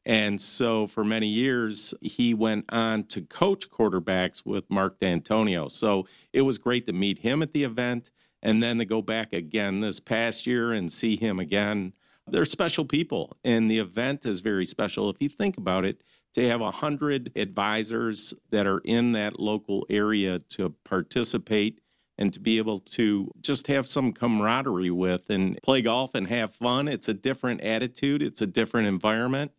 and 0.07 0.41
so 0.41 0.87
for 0.87 1.05
many 1.05 1.27
years, 1.27 1.95
he 2.01 2.35
went 2.35 2.67
on 2.69 3.05
to 3.05 3.23
coach 3.23 3.71
quarterbacks 3.71 4.45
with 4.45 4.69
Mark 4.71 4.99
Dantonio. 4.99 5.71
So 5.71 6.07
it 6.33 6.43
was 6.43 6.59
great 6.59 6.87
to 6.87 6.93
meet 6.93 7.19
him 7.19 7.43
at 7.43 7.53
the 7.53 7.65
event 7.65 8.11
and 8.43 8.63
then 8.63 8.79
to 8.79 8.85
go 8.85 9.01
back 9.01 9.33
again 9.33 9.81
this 9.81 10.01
past 10.01 10.47
year 10.47 10.73
and 10.73 10.93
see 10.93 11.17
him 11.17 11.39
again. 11.39 11.95
They're 12.27 12.45
special 12.45 12.85
people, 12.85 13.37
and 13.45 13.71
the 13.71 13.79
event 13.79 14.27
is 14.27 14.41
very 14.41 14.67
special. 14.67 15.11
If 15.11 15.17
you 15.21 15.29
think 15.29 15.57
about 15.57 15.85
it, 15.85 16.03
to 16.35 16.49
have 16.49 16.61
100 16.61 17.33
advisors 17.37 18.35
that 18.51 18.67
are 18.67 18.81
in 18.85 19.13
that 19.13 19.39
local 19.39 19.87
area 19.89 20.41
to 20.41 20.71
participate 20.85 21.81
and 22.19 22.33
to 22.33 22.41
be 22.41 22.59
able 22.59 22.81
to 22.81 23.31
just 23.41 23.67
have 23.69 23.87
some 23.87 24.13
camaraderie 24.13 24.91
with 24.91 25.31
and 25.31 25.59
play 25.63 25.81
golf 25.83 26.15
and 26.15 26.29
have 26.29 26.53
fun. 26.55 26.89
It's 26.89 27.09
a 27.09 27.15
different 27.15 27.61
attitude, 27.61 28.23
it's 28.23 28.43
a 28.43 28.47
different 28.47 28.89
environment, 28.89 29.53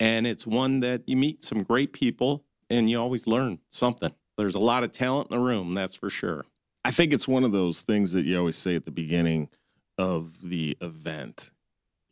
and 0.00 0.26
it's 0.26 0.46
one 0.46 0.80
that 0.80 1.02
you 1.06 1.16
meet 1.16 1.42
some 1.42 1.62
great 1.62 1.92
people 1.92 2.44
and 2.70 2.88
you 2.88 3.00
always 3.00 3.26
learn 3.26 3.58
something. 3.68 4.12
There's 4.36 4.54
a 4.54 4.60
lot 4.60 4.84
of 4.84 4.92
talent 4.92 5.30
in 5.30 5.36
the 5.36 5.42
room, 5.42 5.74
that's 5.74 5.94
for 5.94 6.10
sure. 6.10 6.44
I 6.84 6.90
think 6.90 7.12
it's 7.12 7.26
one 7.26 7.44
of 7.44 7.52
those 7.52 7.82
things 7.82 8.12
that 8.12 8.24
you 8.24 8.38
always 8.38 8.56
say 8.56 8.76
at 8.76 8.84
the 8.84 8.90
beginning 8.90 9.48
of 9.96 10.48
the 10.48 10.76
event. 10.80 11.50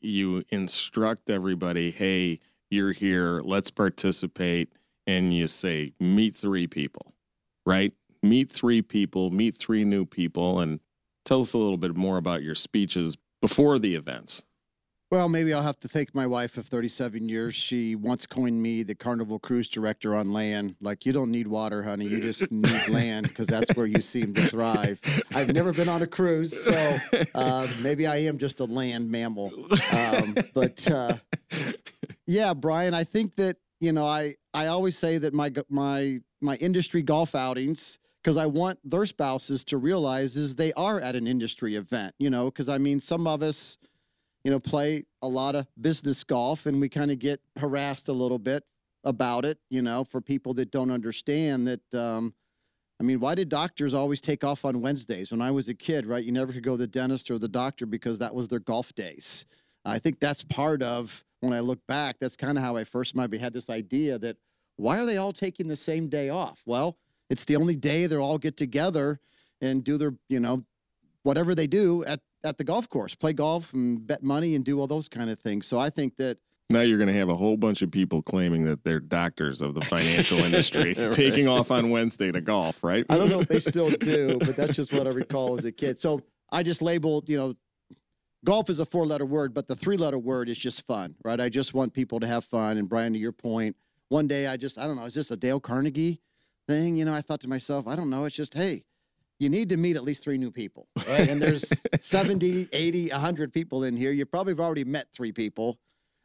You 0.01 0.43
instruct 0.51 1.31
everybody, 1.31 1.91
hey, 1.91 2.41
you're 2.71 2.93
here, 2.93 3.41
let's 3.45 3.71
participate. 3.71 4.73
And 5.07 5.33
you 5.33 5.47
say, 5.47 5.93
meet 6.01 6.37
three 6.37 6.67
people, 6.67 7.15
right? 7.65 7.93
Meet 8.25 8.51
three 8.51 8.83
people, 8.83 9.31
meet 9.31 9.57
three 9.57 9.85
new 9.85 10.05
people, 10.05 10.59
and 10.59 10.81
tell 11.25 11.43
us 11.43 11.53
a 11.53 11.59
little 11.59 11.77
bit 11.77 11.97
more 11.97 12.17
about 12.17 12.43
your 12.43 12.57
speeches 12.57 13.17
before 13.41 13.79
the 13.79 13.95
events. 13.95 14.45
Well, 15.17 15.31
maybe 15.31 15.55
I'll 15.55 15.63
have 15.63 15.79
to 15.79 15.89
thank 15.89 16.15
my 16.15 16.27
wife 16.27 16.59
of 16.59 16.67
37 16.67 17.27
years. 17.27 17.55
She 17.55 17.95
once 17.95 18.27
coined 18.27 18.63
me 18.63 18.83
the 18.83 18.95
Carnival 18.95 19.39
Cruise 19.39 19.67
Director 19.67 20.15
on 20.15 20.31
land. 20.31 20.77
Like, 20.83 21.07
you 21.07 21.13
don't 21.15 21.31
need 21.31 21.47
water, 21.47 21.83
honey. 21.83 22.05
You 22.05 22.21
just 22.21 22.53
need 22.53 22.87
land 22.91 23.27
because 23.27 23.47
that's 23.47 23.75
where 23.77 23.87
you 23.87 24.03
seem 24.03 24.35
to 24.35 24.43
thrive. 24.43 25.01
I've 25.35 25.55
never 25.55 25.73
been 25.73 25.89
on 25.89 26.03
a 26.03 26.07
cruise, 26.07 26.63
so 26.63 26.99
uh, 27.35 27.67
maybe 27.81 28.07
I 28.07 28.17
am 28.17 28.37
just 28.37 28.61
a 28.61 28.67
land 28.67 29.11
mammal. 29.11 29.53
Um, 29.91 30.35
but 30.53 30.87
uh, 30.91 31.17
yeah, 32.27 32.53
Bryan, 32.53 32.93
I 32.93 33.05
think 33.05 33.37
that 33.37 33.57
you 33.81 33.93
know, 33.93 34.05
I 34.05 34.35
I 34.53 34.67
always 34.67 34.99
say 34.99 35.17
that 35.17 35.33
my 35.33 35.51
my 35.71 36.19
my 36.43 36.57
industry 36.57 37.01
golf 37.01 37.35
outings 37.35 37.99
because 38.23 38.37
I 38.37 38.45
want 38.45 38.79
their 38.85 39.07
spouses 39.07 39.65
to 39.65 39.79
realize 39.79 40.37
is 40.37 40.57
they 40.57 40.75
are 40.75 41.01
at 41.01 41.17
an 41.17 41.27
industry 41.27 41.77
event. 41.77 42.15
You 42.19 42.29
know, 42.29 42.45
because 42.51 42.69
I 42.69 42.77
mean, 42.77 43.01
some 43.01 43.27
of 43.27 43.43
us 43.43 43.79
you 44.47 44.53
know, 44.53 44.61
play 44.61 45.05
a 45.23 45.29
lot 45.29 45.57
of 45.57 45.67
business 45.81 46.23
golf 46.23 46.67
and 46.67 46.81
we 46.81 46.89
kind 46.89 47.11
of 47.11 47.19
get 47.19 47.41
harassed 47.57 48.09
a 48.09 48.13
little 48.13 48.39
bit 48.39 48.63
about 49.03 49.45
it, 49.45 49.59
you 49.71 49.83
know, 49.83 50.05
for 50.05 50.21
people 50.21 50.55
that 50.55 50.71
don't 50.71 50.93
understand 50.93 51.67
that. 51.67 51.95
Um, 51.95 52.33
I 53.01 53.03
mean, 53.03 53.19
why 53.19 53.35
did 53.35 53.49
doctors 53.49 53.93
always 53.93 54.21
take 54.21 54.45
off 54.45 54.65
on 54.65 54.81
Wednesdays? 54.81 55.33
When 55.33 55.43
I 55.43 55.51
was 55.51 55.69
a 55.69 55.75
kid, 55.75 56.07
right, 56.07 56.23
you 56.23 56.31
never 56.31 56.53
could 56.53 56.63
go 56.63 56.75
to 56.75 56.77
the 56.77 56.87
dentist 56.87 57.29
or 57.29 57.41
the 57.41 57.49
doctor 57.49 57.87
because 57.87 58.21
that 58.21 58.33
was 58.33 58.47
their 58.47 58.61
golf 58.61 58.95
days. 58.95 59.47
I 59.85 59.99
think 59.99 60.21
that's 60.21 60.45
part 60.45 60.81
of 60.81 61.25
when 61.41 61.53
I 61.53 61.59
look 61.59 61.85
back, 61.89 62.21
that's 62.21 62.37
kind 62.37 62.57
of 62.57 62.63
how 62.63 62.77
I 62.77 62.85
first 62.85 63.17
maybe 63.17 63.39
had 63.39 63.53
this 63.53 63.69
idea 63.69 64.17
that 64.21 64.37
why 64.77 64.97
are 65.01 65.07
they 65.07 65.17
all 65.17 65.33
taking 65.33 65.67
the 65.67 65.75
same 65.75 66.09
day 66.09 66.29
off? 66.29 66.63
Well, 66.67 66.99
it's 67.31 67.47
the 67.47 67.57
only 67.57 67.75
day 67.75 68.07
they 68.07 68.17
all 68.17 68.39
get 68.39 68.57
together 68.57 69.19
and 69.61 69.83
do 69.83 69.99
their, 69.99 70.15
you 70.29 70.39
know, 70.39 70.65
whatever 71.25 71.53
they 71.53 71.67
do 71.67 72.05
at 72.05 72.21
at 72.47 72.59
the 72.59 72.65
golf 72.65 72.89
course, 72.89 73.15
play 73.15 73.33
golf 73.33 73.75
and 73.75 74.07
bet 74.07 74.23
money 74.23 74.55
and 74.55 74.65
do 74.65 74.81
all 74.81 74.87
those 74.87 75.09
kind 75.09 75.29
of 75.29 75.39
things. 75.39 75.67
So 75.67 75.79
I 75.79 75.91
think 75.91 76.17
that 76.17 76.39
now 76.69 76.81
you're 76.81 76.99
going 76.99 77.09
to 77.09 77.15
have 77.15 77.29
a 77.29 77.35
whole 77.35 77.57
bunch 77.57 77.83
of 77.83 77.93
people 77.93 78.23
claiming 78.23 78.65
that 78.65 78.83
they're 78.83 78.99
doctors 78.99 79.63
of 79.63 79.75
the 79.75 79.83
financial 79.83 80.39
industry 80.39 80.95
right. 80.99 81.13
taking 81.13 81.47
off 81.47 81.71
on 81.71 81.91
Wednesday 81.91 82.33
to 82.33 82.41
golf, 82.41 82.83
right? 82.83 83.07
I 83.09 83.19
don't 83.19 83.29
know 83.29 83.41
if 83.41 83.49
they 83.49 83.61
still 83.61 83.91
do, 83.91 84.39
but 84.39 84.57
that's 84.57 84.75
just 84.75 84.93
what 84.93 85.07
I 85.07 85.11
recall 85.11 85.57
as 85.57 85.65
a 85.65 85.71
kid. 85.71 86.01
So 86.01 86.23
I 86.51 86.65
just 86.65 86.83
labeled, 86.83 87.29
you 87.29 87.37
know, 87.37 87.55
golf 88.45 88.69
is 88.69 88.81
a 88.81 88.85
four 88.85 89.07
letter 89.07 89.27
word, 89.27 89.55
but 89.55 89.69
the 89.69 89.77
three 89.77 89.97
letter 89.97 90.19
word 90.19 90.49
is 90.49 90.59
just 90.59 90.85
fun, 90.87 91.15
right? 91.25 91.41
I 91.41 91.49
just 91.49 91.73
want 91.73 91.93
people 91.93 92.19
to 92.19 92.27
have 92.27 92.45
fun. 92.45 92.79
And 92.79 92.89
Bryan, 92.89 93.13
to 93.13 93.19
your 93.19 93.33
point, 93.33 93.77
one 94.09 94.27
day 94.27 94.49
I 94.49 94.57
just, 94.57 94.77
I 94.77 94.87
don't 94.89 94.97
know, 94.97 95.05
is 95.05 95.15
this 95.15 95.31
a 95.31 95.37
Dale 95.37 95.61
Carnegie 95.61 96.21
thing? 96.67 96.97
You 96.97 97.05
know, 97.05 97.15
I 97.15 97.21
thought 97.21 97.41
to 97.43 97.49
myself, 97.49 97.87
I 97.87 97.95
don't 97.95 98.11
know. 98.11 98.25
It's 98.25 98.35
just, 98.35 98.55
hey, 98.55 98.83
you 99.39 99.49
need 99.49 99.69
to 99.69 99.77
meet 99.77 99.97
at 99.97 100.05
least 100.05 100.23
three 100.25 100.39
new 100.39 100.51
people, 100.51 100.89
right? 101.09 101.29
and 101.29 101.41
there's 101.41 101.71
70, 102.01 102.69
80, 102.73 103.11
100 103.11 103.53
people 103.53 103.85
in 103.85 103.97
here. 103.97 104.13
You 104.13 104.27
probably 104.27 104.53
have 104.53 104.61
already 104.61 104.85
met 104.85 105.09
three 105.13 105.33
people. 105.33 105.79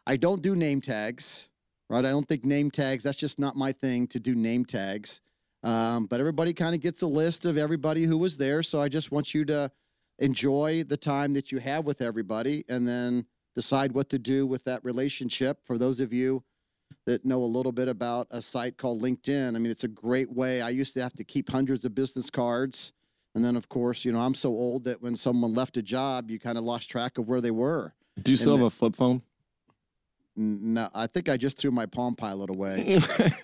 I 0.07 0.17
don't 0.17 0.41
do 0.41 0.55
name 0.55 0.81
tags, 0.81 1.49
right? 1.89 2.05
I 2.05 2.09
don't 2.09 2.27
think 2.27 2.45
name 2.45 2.71
tags, 2.71 3.03
that's 3.03 3.17
just 3.17 3.39
not 3.39 3.55
my 3.55 3.71
thing 3.71 4.07
to 4.07 4.19
do 4.19 4.33
name 4.35 4.65
tags. 4.65 5.21
Um, 5.63 6.07
but 6.07 6.19
everybody 6.19 6.53
kind 6.53 6.73
of 6.73 6.81
gets 6.81 7.01
a 7.03 7.07
list 7.07 7.45
of 7.45 7.57
everybody 7.57 8.03
who 8.03 8.17
was 8.17 8.35
there. 8.37 8.63
So 8.63 8.81
I 8.81 8.87
just 8.87 9.11
want 9.11 9.33
you 9.33 9.45
to 9.45 9.71
enjoy 10.19 10.83
the 10.87 10.97
time 10.97 11.33
that 11.33 11.51
you 11.51 11.59
have 11.59 11.85
with 11.85 12.01
everybody 12.01 12.63
and 12.67 12.87
then 12.87 13.25
decide 13.55 13.91
what 13.91 14.09
to 14.09 14.17
do 14.17 14.47
with 14.47 14.63
that 14.63 14.83
relationship. 14.83 15.59
For 15.63 15.77
those 15.77 15.99
of 15.99 16.13
you 16.13 16.43
that 17.05 17.25
know 17.25 17.43
a 17.43 17.45
little 17.45 17.71
bit 17.71 17.87
about 17.87 18.27
a 18.31 18.41
site 18.41 18.77
called 18.77 19.03
LinkedIn, 19.03 19.55
I 19.55 19.59
mean, 19.59 19.71
it's 19.71 19.83
a 19.83 19.89
great 19.89 20.31
way. 20.31 20.61
I 20.61 20.69
used 20.69 20.95
to 20.95 21.01
have 21.01 21.13
to 21.13 21.23
keep 21.23 21.49
hundreds 21.49 21.85
of 21.85 21.93
business 21.93 22.29
cards 22.29 22.93
and 23.33 23.45
then, 23.45 23.55
of 23.55 23.69
course, 23.69 24.03
you 24.03 24.11
know, 24.11 24.19
I'm 24.19 24.33
so 24.33 24.49
old 24.49 24.83
that 24.85 25.01
when 25.01 25.15
someone 25.15 25.53
left 25.53 25.77
a 25.77 25.81
job, 25.81 26.29
you 26.29 26.39
kind 26.39 26.57
of 26.57 26.63
lost 26.63 26.89
track 26.89 27.17
of 27.17 27.27
where 27.27 27.39
they 27.39 27.51
were. 27.51 27.93
Do 28.21 28.31
you 28.31 28.37
still 28.37 28.53
and 28.53 28.63
have 28.63 28.73
a 28.73 28.75
flip 28.75 28.95
phone? 28.95 29.21
No, 30.35 30.89
I 30.93 31.07
think 31.07 31.29
I 31.29 31.37
just 31.37 31.57
threw 31.57 31.71
my 31.71 31.85
Palm 31.85 32.15
Pilot 32.15 32.49
away, 32.49 32.99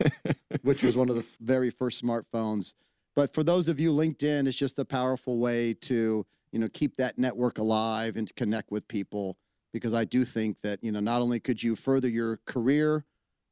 which 0.62 0.84
was 0.84 0.98
one 0.98 1.10
of 1.10 1.16
the 1.16 1.26
very 1.40 1.70
first 1.70 2.04
smartphones. 2.04 2.76
But 3.16 3.34
for 3.34 3.44
those 3.44 3.68
of 3.68 3.80
you, 3.80 3.92
LinkedIn 3.92 4.48
is 4.48 4.56
just 4.56 4.78
a 4.80 4.86
powerful 4.86 5.38
way 5.38 5.74
to, 5.82 6.26
you 6.52 6.60
know, 6.60 6.70
keep 6.70 6.96
that 6.98 7.18
network 7.18 7.58
alive 7.58 8.16
and 8.16 8.28
to 8.28 8.34
connect 8.34 8.72
with 8.72 8.88
people. 8.88 9.38
Because 9.74 9.94
I 9.94 10.06
do 10.06 10.24
think 10.24 10.60
that, 10.62 10.84
you 10.84 10.92
know, 10.92 11.00
not 11.00 11.22
only 11.22 11.40
could 11.40 11.62
you 11.62 11.76
further 11.76 12.08
your 12.08 12.40
career, 12.46 13.06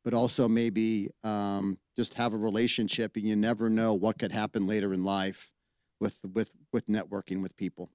but 0.04 0.14
also 0.14 0.48
maybe 0.48 1.10
um, 1.24 1.78
just 1.96 2.14
have 2.14 2.34
a 2.34 2.38
relationship 2.38 3.16
and 3.16 3.26
you 3.26 3.36
never 3.36 3.70
know 3.70 3.94
what 3.94 4.18
could 4.18 4.32
happen 4.32 4.66
later 4.66 4.94
in 4.94 5.04
life 5.04 5.52
with 6.00 6.20
with 6.34 6.52
with 6.72 6.88
networking 6.88 7.42
with 7.42 7.56
people. 7.58 7.90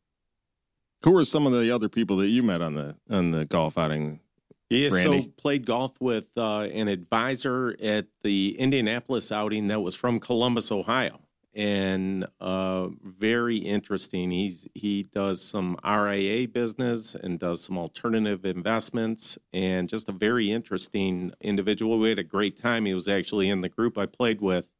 Who 1.02 1.16
are 1.16 1.24
some 1.24 1.46
of 1.46 1.52
the 1.52 1.70
other 1.70 1.88
people 1.88 2.18
that 2.18 2.28
you 2.28 2.42
met 2.42 2.60
on 2.60 2.74
the 2.74 2.96
on 3.08 3.30
the 3.30 3.44
golf 3.44 3.78
outing? 3.78 4.20
Yeah, 4.68 4.90
Randy? 4.92 5.22
so 5.22 5.28
played 5.36 5.66
golf 5.66 6.00
with 6.00 6.28
uh, 6.36 6.68
an 6.72 6.86
advisor 6.86 7.74
at 7.82 8.06
the 8.22 8.54
Indianapolis 8.58 9.32
outing 9.32 9.66
that 9.66 9.80
was 9.80 9.96
from 9.96 10.20
Columbus, 10.20 10.70
Ohio, 10.70 11.18
and 11.54 12.24
uh, 12.40 12.88
very 13.02 13.56
interesting. 13.56 14.30
He's 14.30 14.68
he 14.74 15.02
does 15.02 15.42
some 15.42 15.76
RIA 15.84 16.46
business 16.46 17.16
and 17.16 17.38
does 17.38 17.64
some 17.64 17.78
alternative 17.78 18.44
investments, 18.44 19.38
and 19.52 19.88
just 19.88 20.08
a 20.08 20.12
very 20.12 20.52
interesting 20.52 21.32
individual. 21.40 21.98
We 21.98 22.10
had 22.10 22.20
a 22.20 22.24
great 22.24 22.56
time. 22.56 22.84
He 22.84 22.94
was 22.94 23.08
actually 23.08 23.48
in 23.48 23.62
the 23.62 23.68
group 23.68 23.98
I 23.98 24.06
played 24.06 24.40
with, 24.40 24.70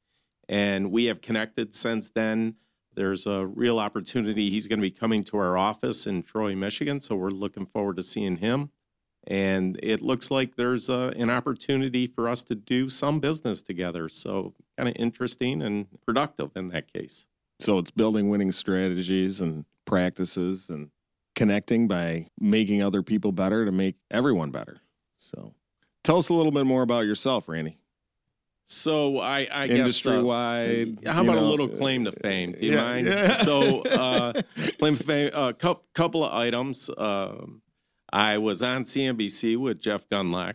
and 0.49 0.93
we 0.93 1.07
have 1.07 1.21
connected 1.21 1.75
since 1.75 2.11
then. 2.11 2.55
There's 2.95 3.27
a 3.27 3.47
real 3.47 3.79
opportunity. 3.79 4.51
He's 4.51 4.69
going 4.69 4.79
to 4.79 4.83
be 4.83 4.91
coming 4.91 5.23
to 5.25 5.39
our 5.39 5.57
office 5.57 6.07
in 6.07 6.23
Troy, 6.23 6.55
Michigan. 6.55 7.01
So 7.01 7.15
we're 7.17 7.31
looking 7.31 7.67
forward 7.67 7.97
to 7.97 8.03
seeing 8.03 8.37
him. 8.37 8.71
And 9.27 9.79
it 9.83 10.01
looks 10.01 10.31
like 10.31 10.57
there's 10.57 10.89
a, 10.89 11.13
an 11.17 11.31
opportunity 11.31 12.07
for 12.07 12.29
us 12.29 12.43
to 12.45 12.55
do 12.55 12.89
some 12.89 13.21
business 13.21 13.63
together. 13.63 14.09
So 14.09 14.55
kind 14.77 14.89
of 14.89 14.97
interesting 14.99 15.63
and 15.63 15.87
productive 16.07 16.51
in 16.57 16.69
that 16.69 16.93
case. 16.93 17.27
So 17.61 17.79
it's 17.79 17.91
building 17.91 18.31
winning 18.31 18.53
strategies 18.53 19.41
and 19.41 19.67
practices 19.85 20.71
and 20.71 20.91
connecting 21.37 21.87
by 21.87 22.29
making 22.39 22.83
other 22.83 23.03
people 23.03 23.33
better 23.33 23.65
to 23.65 23.73
make 23.73 23.97
everyone 24.11 24.51
better. 24.51 24.81
So 25.19 25.55
tell 26.03 26.17
us 26.17 26.31
a 26.31 26.35
little 26.35 26.53
bit 26.53 26.65
more 26.65 26.83
about 26.83 27.05
yourself, 27.05 27.49
Randy. 27.49 27.80
So 28.73 29.19
I, 29.19 29.49
I 29.51 29.67
industry 29.67 30.13
guess, 30.13 30.21
uh, 30.21 30.25
wide. 30.25 30.99
How 31.05 31.23
about 31.23 31.35
know, 31.35 31.41
a 31.41 31.49
little 31.51 31.67
claim 31.67 32.05
to 32.05 32.13
fame? 32.13 32.53
Do 32.53 32.65
you 32.65 32.75
yeah, 32.75 32.83
mind? 32.83 33.09
Yeah. 33.09 33.33
So 33.33 33.83
uh, 33.91 34.33
claim 34.79 34.95
to 34.95 35.03
fame. 35.03 35.31
A 35.35 35.37
uh, 35.37 35.53
couple, 35.53 35.85
couple 35.93 36.25
of 36.25 36.33
items. 36.33 36.89
Uh, 36.89 37.47
I 38.13 38.39
was 38.39 38.63
on 38.63 38.85
CNBC 38.85 39.57
with 39.57 39.81
Jeff 39.81 40.09
Gundlach, 40.09 40.55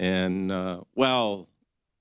and 0.00 0.50
uh, 0.50 0.80
well, 0.96 1.48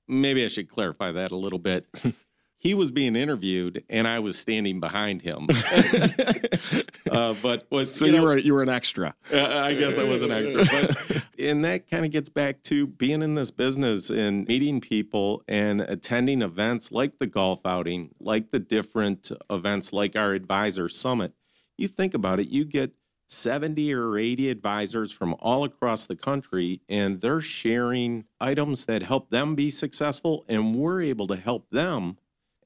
maybe 0.08 0.44
I 0.44 0.48
should 0.48 0.70
clarify 0.70 1.12
that 1.12 1.32
a 1.32 1.36
little 1.36 1.60
bit. 1.60 1.86
he 2.60 2.74
was 2.74 2.90
being 2.92 3.16
interviewed 3.16 3.84
and 3.90 4.08
I 4.08 4.20
was 4.20 4.38
standing 4.38 4.80
behind 4.80 5.22
him. 5.22 5.48
uh, 7.12 7.36
but 7.42 7.68
was 7.70 7.94
so 7.94 8.06
you, 8.06 8.14
know, 8.14 8.24
were 8.24 8.38
you 8.38 8.54
were 8.54 8.64
an 8.64 8.70
extra. 8.70 9.14
Uh, 9.32 9.62
I 9.64 9.76
guess 9.76 10.00
I 10.00 10.04
was 10.04 10.24
an 10.24 10.32
extra. 10.32 10.64
But, 10.66 11.26
and 11.40 11.64
that 11.64 11.90
kind 11.90 12.04
of 12.04 12.12
gets 12.12 12.30
back 12.30 12.64
to 12.64 12.88
being 12.88 13.22
in 13.22 13.36
this 13.36 13.52
business 13.52 14.10
and 14.10 14.48
meeting 14.48 14.82
people 14.82 15.44
and 15.48 15.82
attending 15.82 16.42
events 16.42 16.92
like 16.92 17.20
the 17.20 17.28
golf 17.28 17.66
outing, 17.66 18.10
like 18.20 18.52
the 18.52 18.60
different 18.60 19.32
events 19.50 19.94
like 19.94 20.16
our 20.16 20.34
advisor 20.34 20.90
summit. 20.90 21.34
You 21.78 21.88
think 21.88 22.16
about 22.16 22.40
it, 22.40 22.48
you 22.48 22.66
get 22.66 22.92
70 23.28 23.94
or 23.94 24.18
80 24.18 24.50
advisors 24.50 25.12
from 25.12 25.36
all 25.40 25.64
across 25.64 26.06
the 26.06 26.16
country, 26.16 26.82
and 26.90 27.22
they're 27.22 27.42
sharing 27.42 28.26
items 28.40 28.86
that 28.86 29.04
help 29.04 29.30
them 29.30 29.54
be 29.54 29.70
successful, 29.70 30.46
and 30.48 30.76
we're 30.76 31.02
able 31.02 31.28
to 31.28 31.36
help 31.36 31.70
them 31.70 32.18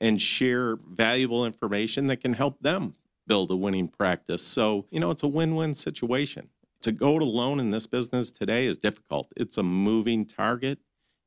and 0.02 0.22
share 0.22 0.78
valuable 0.90 1.46
information 1.46 2.08
that 2.08 2.18
can 2.22 2.34
help 2.34 2.60
them 2.62 2.96
build 3.28 3.52
a 3.52 3.56
winning 3.56 3.88
practice. 3.88 4.44
So, 4.44 4.86
you 4.92 5.00
know, 5.00 5.12
it's 5.12 5.24
a 5.24 5.30
win 5.30 5.56
win 5.56 5.74
situation. 5.76 6.50
To 6.82 6.92
go 6.92 7.18
it 7.18 7.22
alone 7.22 7.60
in 7.62 7.72
this 7.72 7.88
business 7.88 8.32
today 8.32 8.66
is 8.66 8.78
difficult. 8.78 9.32
It's 9.38 9.58
a 9.58 9.64
moving 9.64 10.26
target. 10.26 10.80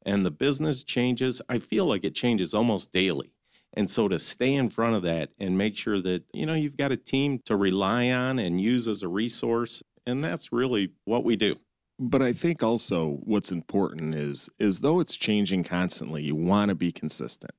and 0.05 0.25
the 0.25 0.31
business 0.31 0.85
changes. 0.85 1.41
I 1.49 1.59
feel 1.59 1.87
like 1.87 2.05
it 2.05 2.15
changes 2.15 2.55
almost 2.55 2.93
daily. 2.93 3.33
And 3.75 3.91
so 3.91 4.09
to 4.09 4.19
stay 4.19 4.55
in 4.55 4.69
front 4.69 4.97
of 4.97 5.03
that 5.03 5.31
and 5.41 5.59
make 5.59 5.77
sure 5.77 6.01
that, 6.01 6.25
you 6.33 6.47
know, 6.47 6.55
you've 6.55 6.77
got 6.77 6.93
a 6.93 6.97
team 6.97 7.41
to 7.47 7.57
rely 7.57 8.11
on 8.11 8.39
and 8.39 8.61
use 8.61 8.87
as 8.87 9.03
a 9.03 9.09
resource. 9.09 9.83
And 10.07 10.23
that's 10.23 10.53
really 10.53 10.91
what 11.05 11.25
we 11.25 11.37
do. 11.37 11.57
But 11.99 12.23
I 12.23 12.33
think 12.33 12.63
also 12.63 13.19
what's 13.25 13.53
important 13.53 14.15
is 14.15 14.51
is 14.59 14.81
though 14.81 15.01
it's 15.01 15.17
changing 15.17 15.65
constantly, 15.65 16.23
you 16.25 16.35
want 16.35 16.69
to 16.71 16.75
be 16.75 16.93
consistent. 16.93 17.53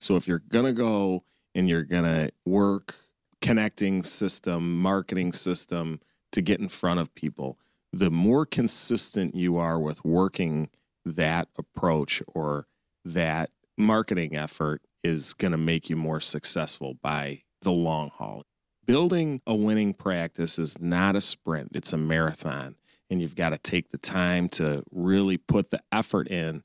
So 0.00 0.16
if 0.16 0.26
you're 0.26 0.42
gonna 0.48 0.72
go 0.72 1.24
and 1.54 1.68
you're 1.68 1.84
gonna 1.84 2.30
work 2.44 2.96
connecting 3.40 4.02
system, 4.02 4.80
marketing 4.80 5.32
system 5.32 6.00
to 6.32 6.42
get 6.42 6.60
in 6.60 6.68
front 6.68 7.00
of 7.00 7.14
people, 7.14 7.58
the 7.92 8.10
more 8.10 8.46
consistent 8.46 9.34
you 9.34 9.56
are 9.56 9.78
with 9.78 10.04
working 10.04 10.68
that 11.04 11.48
approach 11.58 12.22
or 12.28 12.66
that 13.04 13.50
marketing 13.76 14.36
effort 14.36 14.82
is 15.02 15.32
going 15.34 15.52
to 15.52 15.58
make 15.58 15.88
you 15.88 15.96
more 15.96 16.20
successful 16.20 16.94
by 17.02 17.42
the 17.62 17.72
long 17.72 18.10
haul. 18.10 18.44
Building 18.86 19.40
a 19.46 19.54
winning 19.54 19.94
practice 19.94 20.58
is 20.58 20.80
not 20.80 21.16
a 21.16 21.20
sprint, 21.20 21.70
it's 21.74 21.92
a 21.92 21.96
marathon. 21.96 22.76
And 23.08 23.20
you've 23.20 23.34
got 23.34 23.50
to 23.50 23.58
take 23.58 23.88
the 23.88 23.98
time 23.98 24.48
to 24.50 24.84
really 24.92 25.36
put 25.36 25.70
the 25.70 25.80
effort 25.90 26.28
in 26.28 26.62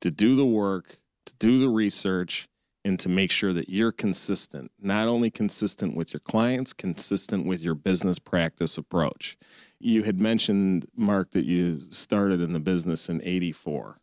to 0.00 0.10
do 0.12 0.36
the 0.36 0.46
work, 0.46 0.96
to 1.26 1.34
do 1.40 1.58
the 1.58 1.68
research, 1.68 2.48
and 2.84 2.98
to 2.98 3.08
make 3.08 3.30
sure 3.30 3.52
that 3.52 3.68
you're 3.68 3.92
consistent, 3.92 4.70
not 4.80 5.08
only 5.08 5.30
consistent 5.30 5.94
with 5.94 6.12
your 6.12 6.20
clients, 6.20 6.72
consistent 6.72 7.46
with 7.46 7.60
your 7.60 7.74
business 7.74 8.18
practice 8.18 8.76
approach. 8.76 9.36
You 9.78 10.02
had 10.02 10.20
mentioned, 10.20 10.86
Mark, 10.96 11.32
that 11.32 11.44
you 11.44 11.80
started 11.90 12.40
in 12.40 12.52
the 12.52 12.60
business 12.60 13.08
in 13.08 13.20
84. 13.22 13.98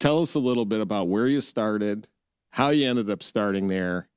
Tell 0.00 0.20
us 0.20 0.34
a 0.34 0.38
little 0.38 0.64
bit 0.64 0.80
about 0.80 1.08
where 1.08 1.26
you 1.26 1.40
started, 1.40 2.08
how 2.50 2.70
you 2.70 2.88
ended 2.88 3.10
up 3.10 3.22
starting 3.22 3.68
there, 3.68 4.08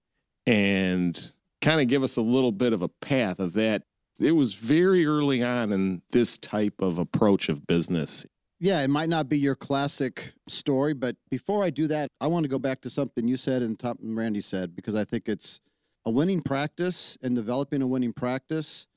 and 0.46 1.32
kind 1.62 1.82
of 1.82 1.88
give 1.88 2.04
us 2.04 2.18
a 2.18 2.22
little 2.22 2.52
bit 2.52 2.74
of 2.74 2.82
a 2.82 2.90
path 2.90 3.40
of 3.40 3.54
that. 3.54 3.84
It 4.20 4.32
was 4.32 4.54
very 4.54 5.06
early 5.06 5.44
on 5.44 5.72
in 5.72 6.02
this 6.12 6.38
type 6.38 6.82
of 6.82 6.98
approach 6.98 7.50
of 7.50 7.68
business. 7.68 8.26
Yeah, 8.60 8.82
it 8.82 8.90
might 8.90 9.10
not 9.10 9.30
be 9.30 9.38
your 9.38 9.56
classic 9.56 10.34
story, 10.48 10.94
but 10.94 11.16
before 11.30 11.64
I 11.64 11.70
do 11.70 11.86
that, 11.88 12.10
I 12.20 12.26
want 12.26 12.44
to 12.44 12.50
go 12.50 12.58
back 12.58 12.82
to 12.82 12.90
something 12.90 13.28
you 13.28 13.38
said 13.38 13.62
and 13.62 13.78
Tom 13.78 14.00
and 14.02 14.18
Randy 14.18 14.42
said 14.42 14.76
because 14.76 14.96
I 14.96 15.04
think 15.04 15.30
it's 15.30 15.62
a 16.06 16.10
winning 16.10 16.42
practice 16.42 17.20
and 17.22 17.36
developing 17.36 17.84
a 17.84 17.88
winning 17.88 18.14
practice 18.14 18.88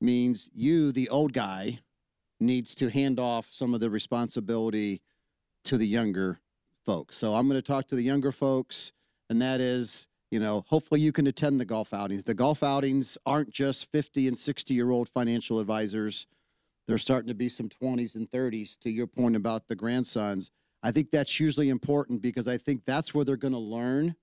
means 0.00 0.48
you, 0.54 0.92
the 0.92 1.10
old 1.10 1.34
guy, 1.34 1.78
needs 2.40 2.74
to 2.76 2.88
hand 2.88 3.20
off 3.20 3.48
some 3.50 3.74
of 3.74 3.80
the 3.80 3.90
responsibility 3.90 5.02
to 5.64 5.76
the 5.76 5.86
younger 5.86 6.40
folks. 6.86 7.16
So 7.16 7.34
I'm 7.34 7.46
going 7.48 7.58
to 7.58 7.62
talk 7.62 7.86
to 7.88 7.94
the 7.94 8.02
younger 8.02 8.32
folks, 8.32 8.92
and 9.28 9.42
that 9.42 9.60
is, 9.60 10.08
you 10.30 10.40
know, 10.40 10.64
hopefully 10.68 11.00
you 11.00 11.12
can 11.12 11.26
attend 11.26 11.60
the 11.60 11.66
golf 11.66 11.92
outings. 11.92 12.24
The 12.24 12.34
golf 12.34 12.62
outings 12.62 13.18
aren't 13.26 13.50
just 13.50 13.92
50 13.92 14.28
and 14.28 14.38
60 14.38 14.72
year 14.72 14.90
old 14.90 15.10
financial 15.10 15.60
advisors 15.60 16.26
there's 16.88 17.02
starting 17.02 17.28
to 17.28 17.34
be 17.34 17.48
some 17.48 17.68
20s 17.68 18.16
and 18.16 18.30
30s 18.30 18.78
to 18.80 18.90
your 18.90 19.06
point 19.06 19.36
about 19.36 19.66
the 19.68 19.74
grandsons. 19.74 20.50
I 20.82 20.90
think 20.90 21.10
that's 21.10 21.34
hugely 21.34 21.68
important 21.68 22.22
because 22.22 22.48
i 22.48 22.56
think 22.56 22.82
that's 22.86 23.14
where 23.14 23.24
they're 23.24 23.36
going 23.36 23.54
to 23.54 23.58
learn 23.58 24.14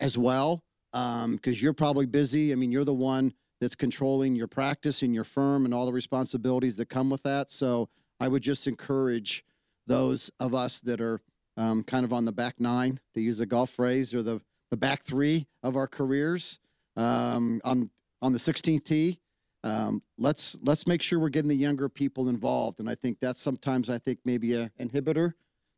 as 0.00 0.16
well 0.16 0.62
because 0.92 1.24
um, 1.24 1.40
you're 1.44 1.72
probably 1.72 2.06
busy. 2.06 2.52
I 2.52 2.54
mean 2.54 2.70
you're 2.70 2.84
the 2.84 2.94
one 2.94 3.32
that's 3.60 3.74
controlling 3.74 4.34
your 4.34 4.48
practice 4.48 5.02
and 5.02 5.14
your 5.14 5.24
firm 5.24 5.64
and 5.64 5.72
all 5.72 5.86
the 5.86 5.92
responsibilities 5.92 6.76
that 6.76 6.88
come 6.88 7.10
with 7.10 7.22
that. 7.24 7.50
So 7.50 7.88
i 8.20 8.28
would 8.28 8.42
just 8.42 8.66
encourage 8.66 9.44
those 9.86 10.30
of 10.38 10.54
us 10.54 10.80
that 10.80 11.00
are 11.00 11.20
um, 11.56 11.82
kind 11.82 12.04
of 12.04 12.12
on 12.12 12.24
the 12.24 12.32
back 12.32 12.60
nine 12.60 12.98
to 13.14 13.20
use 13.20 13.38
the 13.38 13.46
golf 13.46 13.70
phrase 13.70 14.14
or 14.14 14.22
the, 14.22 14.40
the 14.70 14.76
back 14.76 15.02
three 15.02 15.46
of 15.62 15.76
our 15.76 15.86
careers 15.86 16.58
um, 16.96 17.60
on 17.64 17.90
on 18.22 18.32
the 18.32 18.38
16th 18.38 18.84
tee 18.84 19.18
um, 19.64 20.02
let's 20.18 20.56
let's 20.62 20.86
make 20.86 21.02
sure 21.02 21.18
we're 21.18 21.28
getting 21.28 21.48
the 21.48 21.54
younger 21.54 21.88
people 21.88 22.28
involved. 22.28 22.80
And 22.80 22.88
i 22.88 22.94
think 22.94 23.20
that's 23.20 23.40
sometimes 23.40 23.88
i 23.90 23.98
think 23.98 24.18
maybe 24.24 24.54
a 24.54 24.70
inhibitor 24.80 25.34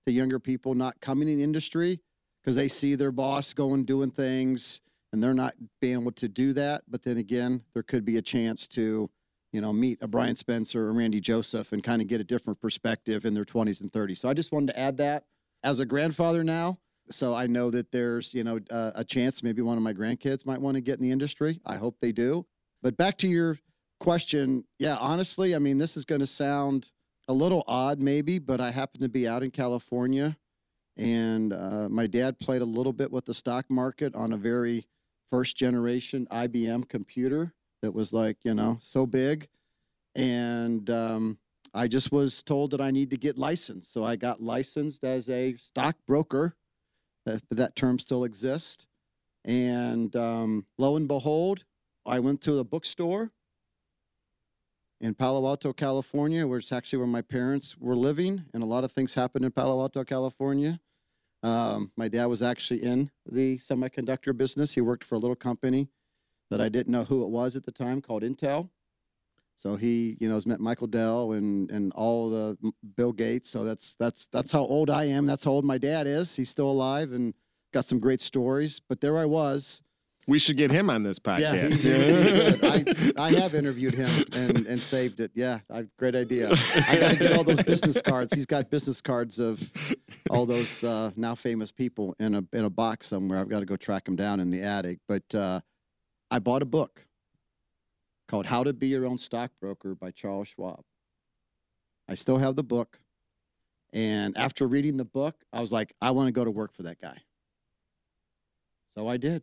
to 0.07 0.13
younger 0.13 0.39
people 0.39 0.75
not 0.75 1.01
coming 1.01 1.29
in 1.29 1.39
the 1.39 1.45
industry 1.45 2.01
because 2.43 2.57
they 2.57 2.69
see 2.69 2.95
their 2.95 3.13
boss 3.13 3.53
going 3.53 3.85
doing 3.85 4.11
things 4.11 4.81
and 5.13 5.23
they're 5.23 5.35
not 5.35 5.55
being 5.81 6.01
able 6.01 6.13
to 6.13 6.29
do 6.29 6.53
that. 6.53 6.83
But 6.89 7.03
then 7.03 7.19
again 7.19 7.63
there 7.75 7.83
could 7.83 8.05
be 8.05 8.17
a 8.17 8.23
chance 8.23 8.67
to 8.69 9.11
you 9.53 9.61
know 9.61 9.73
meet 9.73 10.03
a 10.03 10.09
bryan 10.09 10.35
spencer 10.35 10.89
or 10.89 10.93
randy 10.93 11.21
joseph 11.21 11.73
and 11.73 11.85
kind 11.85 12.03
of 12.03 12.09
get 12.09 12.21
a 12.21 12.25
different 12.25 12.61
perspective 12.61 13.25
in 13.25 13.35
their 13.35 13.45
20s 13.45 13.83
and 13.83 13.93
30s 13.93 14.19
so 14.19 14.29
i 14.29 14.35
just 14.35 14.51
wanted 14.51 14.73
to 14.73 14.79
add 14.79 14.97
that. 14.97 15.25
As 15.63 15.79
a 15.79 15.87
grandfather 15.87 16.43
now 16.43 16.79
so 17.09 17.35
i 17.35 17.47
know 17.47 17.71
that 17.71 17.93
there's 17.93 18.35
you 18.35 18.43
know 18.43 18.59
uh, 18.71 18.91
a 18.97 19.05
chance 19.05 19.43
maybe 19.45 19.63
one 19.63 19.77
of 19.77 19.83
my 19.85 19.93
grandkids 19.93 20.45
might 20.45 20.61
want 20.61 20.75
to 20.75 20.81
get 20.81 20.97
in 20.97 21.03
the 21.03 21.13
industry. 21.13 21.61
I 21.65 21.77
hope 21.77 21.97
they 22.01 22.11
do. 22.11 22.47
But 22.83 22.97
back 22.97 23.17
to 23.19 23.29
your 23.29 23.59
question, 24.05 24.63
yeah, 24.79 24.99
honestly, 25.01 25.55
I 25.55 25.59
mean, 25.59 25.79
this 25.79 25.97
is 25.97 26.05
going 26.05 26.21
to 26.21 26.27
sound 26.27 26.93
a 27.27 27.33
little 27.33 27.65
odd, 27.67 27.99
maybe, 27.99 28.39
but 28.39 28.61
I 28.61 28.71
happen 28.71 29.01
to 29.01 29.09
be 29.09 29.27
out 29.27 29.43
in 29.43 29.51
California, 29.51 30.37
and 30.99 31.55
uh, 31.55 31.89
my 31.89 32.07
dad 32.07 32.39
played 32.39 32.61
a 32.61 32.67
little 32.67 32.93
bit 32.93 33.11
with 33.11 33.25
the 33.25 33.33
stock 33.33 33.65
market 33.71 34.15
on 34.15 34.35
a 34.35 34.37
very 34.37 34.87
first 35.31 35.57
generation 35.57 36.29
IBM 36.31 36.87
computer 36.87 37.55
that 37.81 37.95
was 37.95 38.13
like, 38.13 38.37
you 38.45 38.53
know, 38.53 38.77
so 38.79 39.07
big. 39.07 39.49
And 40.15 40.91
um, 40.91 41.39
I 41.73 41.89
just 41.89 42.13
was 42.13 42.43
told 42.43 42.73
that 42.73 42.83
I 42.83 42.91
need 42.91 43.09
to 43.09 43.17
get 43.17 43.39
licensed. 43.39 43.91
So 43.91 44.05
I 44.05 44.17
got 44.17 44.43
licensed 44.43 45.03
as 45.03 45.31
a 45.31 45.57
stockbroker, 45.57 46.55
if 47.25 47.41
that 47.53 47.75
term 47.75 47.99
still 47.99 48.25
exists. 48.25 48.87
And 49.47 50.15
um, 50.15 50.67
lo 50.77 50.97
and 50.97 51.09
behold, 51.09 51.65
I 52.05 52.19
went 52.19 52.43
to 52.43 52.53
the 52.53 52.65
bookstore 52.67 53.33
in 55.01 55.15
Palo 55.15 55.47
Alto, 55.47 55.73
California, 55.73 56.47
where 56.47 56.59
it's 56.59 56.73
actually 56.73 56.99
where 56.99 57.07
my 57.07 57.23
parents 57.23 57.77
were 57.79 57.97
living, 57.97 58.45
and 58.55 58.63
a 58.63 58.67
lot 58.67 58.85
of 58.85 58.93
things 58.93 59.15
happened 59.15 59.45
in 59.45 59.51
Palo 59.51 59.81
Alto, 59.81 60.05
California. 60.05 60.81
Um, 61.43 61.93
my 61.97 62.09
dad 62.09 62.27
was 62.27 62.43
actually 62.43 62.83
in 62.83 63.11
the 63.31 63.59
semiconductor 63.59 64.35
business. 64.37 64.73
He 64.73 64.81
worked 64.81 65.05
for 65.05 65.17
a 65.17 65.19
little 65.19 65.37
company 65.37 65.89
that 66.51 66.61
I 66.61 66.69
didn't 66.69 66.93
know 66.93 67.05
who 67.05 67.23
it 67.23 67.29
was 67.29 67.55
at 67.55 67.65
the 67.65 67.73
time 67.73 68.01
called 68.01 68.23
Intel. 68.23 68.71
So 69.55 69.77
he, 69.77 70.17
you 70.21 70.29
know, 70.29 70.35
has 70.35 70.47
met 70.47 70.61
Michael 70.61 70.87
Dell 70.87 71.33
and 71.33 71.71
and 71.71 71.93
all 71.93 72.29
the 72.29 72.57
Bill 72.97 73.13
Gates. 73.13 73.51
So 73.51 73.63
that's 73.63 73.95
that's 73.99 74.27
that's 74.33 74.51
how 74.51 74.63
old 74.63 74.91
I 74.91 75.05
am. 75.05 75.27
That's 75.27 75.45
how 75.45 75.53
old 75.53 75.65
my 75.65 75.79
dad 75.79 76.07
is. 76.07 76.35
He's 76.35 76.49
still 76.49 76.71
alive 76.71 77.13
and 77.13 77.33
got 77.73 77.85
some 77.85 78.01
great 78.01 78.21
stories. 78.21 78.81
But 78.89 79.01
there 79.01 79.19
I 79.19 79.25
was, 79.25 79.83
we 80.27 80.39
should 80.39 80.57
get 80.57 80.71
him 80.71 80.91
on 80.91 81.03
this 81.03 81.19
podcast. 81.19 81.85
Yeah, 81.85 82.79
he, 82.79 83.17
I, 83.19 83.29
I 83.29 83.33
have 83.41 83.55
interviewed 83.55 83.95
him 83.95 84.09
and, 84.33 84.67
and 84.67 84.81
saved 84.81 85.21
it. 85.21 85.31
Yeah, 85.35 85.61
I, 85.71 85.87
great 85.99 86.15
idea. 86.15 86.51
I 86.51 86.99
got 86.99 87.11
to 87.13 87.17
get 87.17 87.37
all 87.37 87.45
those 87.45 87.63
business 87.63 88.01
cards. 88.01 88.33
He's 88.33 88.47
got 88.47 88.71
business 88.71 89.01
cards 89.01 89.39
of 89.39 89.71
all 90.31 90.47
those 90.47 90.83
uh, 90.85 91.11
now 91.17 91.35
famous 91.35 91.71
people 91.71 92.15
in 92.19 92.35
a 92.35 92.45
in 92.53 92.65
a 92.65 92.71
box 92.71 93.07
somewhere. 93.07 93.39
I've 93.39 93.49
got 93.49 93.61
to 93.61 93.67
go 93.67 93.77
track 93.77 94.09
him 94.09 94.17
down 94.17 94.41
in 94.41 94.51
the 94.51 94.63
attic. 94.63 94.99
But 95.09 95.35
uh, 95.35 95.61
I 96.31 96.39
bought 96.39 96.63
a 96.63 96.67
book 96.67 97.07
called 98.29 98.47
"How 98.47 98.65
to 98.65 98.73
Be 98.73 98.89
Your 98.89 99.07
Own 99.07 99.19
Stockbroker" 99.19 99.95
by 99.95 100.11
Charles 100.11 100.49
Schwab. 100.49 100.83
I 102.09 102.15
still 102.15 102.39
have 102.39 102.55
the 102.57 102.65
book, 102.65 102.99
and 103.93 104.37
after 104.37 104.67
reading 104.67 104.97
the 104.97 105.05
book, 105.05 105.37
I 105.53 105.61
was 105.61 105.73
like, 105.73 105.95
I 106.01 106.11
want 106.11 106.29
to 106.29 106.33
go 106.33 106.45
to 106.45 106.51
work 106.51 106.75
for 106.75 106.83
that 106.85 107.01
guy. 107.01 107.17
So 108.97 109.09
I 109.09 109.17
did 109.17 109.43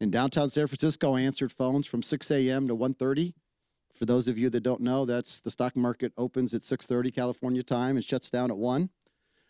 in 0.00 0.10
downtown 0.10 0.50
San 0.50 0.66
Francisco. 0.66 1.14
I 1.14 1.22
answered 1.22 1.52
phones 1.52 1.86
from 1.86 2.02
6 2.02 2.30
a.m. 2.30 2.68
to 2.68 2.74
1:30. 2.74 3.34
For 3.92 4.06
those 4.06 4.26
of 4.26 4.38
you 4.38 4.50
that 4.50 4.62
don't 4.62 4.80
know, 4.80 5.04
that's 5.04 5.40
the 5.40 5.50
stock 5.50 5.76
market 5.76 6.12
opens 6.16 6.52
at 6.54 6.62
6:30 6.62 7.12
California 7.14 7.62
time 7.62 7.96
and 7.96 8.04
shuts 8.04 8.30
down 8.30 8.50
at 8.50 8.56
one. 8.56 8.90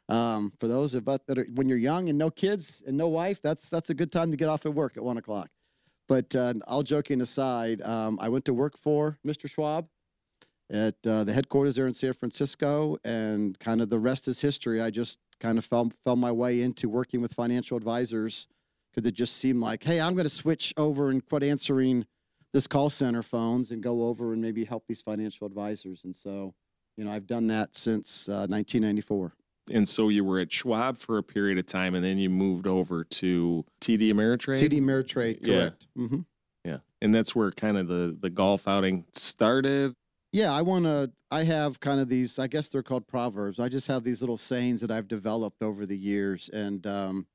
Um, 0.08 0.52
for 0.60 0.68
those 0.68 0.94
of 0.94 1.08
us 1.08 1.20
that 1.26 1.38
are 1.38 1.46
when 1.54 1.68
you're 1.68 1.78
young 1.78 2.08
and 2.10 2.18
no 2.18 2.30
kids 2.30 2.82
and 2.86 2.96
no 2.96 3.08
wife, 3.08 3.40
that's 3.40 3.70
that's 3.70 3.90
a 3.90 3.94
good 3.94 4.12
time 4.12 4.30
to 4.30 4.36
get 4.36 4.48
off 4.48 4.66
at 4.66 4.74
work 4.74 4.96
at 4.96 5.02
one 5.02 5.16
o'clock. 5.16 5.48
But 6.06 6.36
uh, 6.36 6.54
all 6.66 6.82
joking 6.82 7.22
aside, 7.22 7.80
um, 7.82 8.18
I 8.20 8.28
went 8.28 8.44
to 8.44 8.52
work 8.54 8.76
for 8.76 9.18
Mr. 9.26 9.48
Schwab 9.48 9.88
at 10.70 10.94
uh, 11.06 11.24
the 11.24 11.32
headquarters 11.32 11.76
there 11.76 11.86
in 11.86 11.94
San 11.94 12.12
Francisco, 12.12 12.98
and 13.04 13.58
kind 13.58 13.80
of 13.80 13.88
the 13.88 13.98
rest 13.98 14.28
is 14.28 14.40
history. 14.40 14.82
I 14.82 14.90
just 14.90 15.18
kind 15.40 15.56
of 15.56 15.64
fell 15.64 15.90
fell 16.04 16.16
my 16.16 16.30
way 16.30 16.60
into 16.60 16.90
working 16.90 17.22
with 17.22 17.32
financial 17.32 17.78
advisors 17.78 18.46
because 18.94 19.08
it 19.08 19.14
just 19.14 19.36
seemed 19.36 19.60
like, 19.60 19.82
hey, 19.82 20.00
I'm 20.00 20.14
going 20.14 20.24
to 20.24 20.30
switch 20.30 20.72
over 20.76 21.10
and 21.10 21.24
quit 21.26 21.42
answering 21.42 22.06
this 22.52 22.66
call 22.66 22.90
center 22.90 23.22
phones 23.22 23.70
and 23.70 23.82
go 23.82 24.04
over 24.04 24.32
and 24.32 24.40
maybe 24.40 24.64
help 24.64 24.84
these 24.86 25.02
financial 25.02 25.46
advisors. 25.46 26.04
And 26.04 26.14
so, 26.14 26.54
you 26.96 27.04
know, 27.04 27.12
I've 27.12 27.26
done 27.26 27.48
that 27.48 27.74
since 27.74 28.28
uh, 28.28 28.46
1994. 28.48 29.34
And 29.72 29.88
so 29.88 30.10
you 30.10 30.24
were 30.24 30.38
at 30.38 30.52
Schwab 30.52 30.98
for 30.98 31.18
a 31.18 31.22
period 31.22 31.58
of 31.58 31.66
time, 31.66 31.94
and 31.94 32.04
then 32.04 32.18
you 32.18 32.28
moved 32.28 32.66
over 32.66 33.02
to 33.04 33.64
TD 33.80 34.12
Ameritrade. 34.12 34.60
TD 34.60 34.80
Ameritrade, 34.80 35.42
correct. 35.42 35.86
Yeah. 35.96 36.02
Mm-hmm. 36.02 36.20
Yeah, 36.64 36.78
and 37.00 37.14
that's 37.14 37.34
where 37.34 37.50
kind 37.50 37.78
of 37.78 37.88
the 37.88 38.16
the 38.20 38.28
golf 38.28 38.68
outing 38.68 39.06
started. 39.14 39.94
Yeah, 40.32 40.52
I 40.52 40.60
want 40.60 40.84
to. 40.84 41.10
I 41.30 41.44
have 41.44 41.80
kind 41.80 41.98
of 41.98 42.10
these. 42.10 42.38
I 42.38 42.46
guess 42.46 42.68
they're 42.68 42.82
called 42.82 43.06
proverbs. 43.06 43.58
I 43.58 43.70
just 43.70 43.86
have 43.88 44.04
these 44.04 44.20
little 44.20 44.36
sayings 44.36 44.82
that 44.82 44.90
I've 44.90 45.08
developed 45.08 45.62
over 45.62 45.86
the 45.86 45.96
years, 45.96 46.50
and 46.50 46.86
um, 46.86 47.26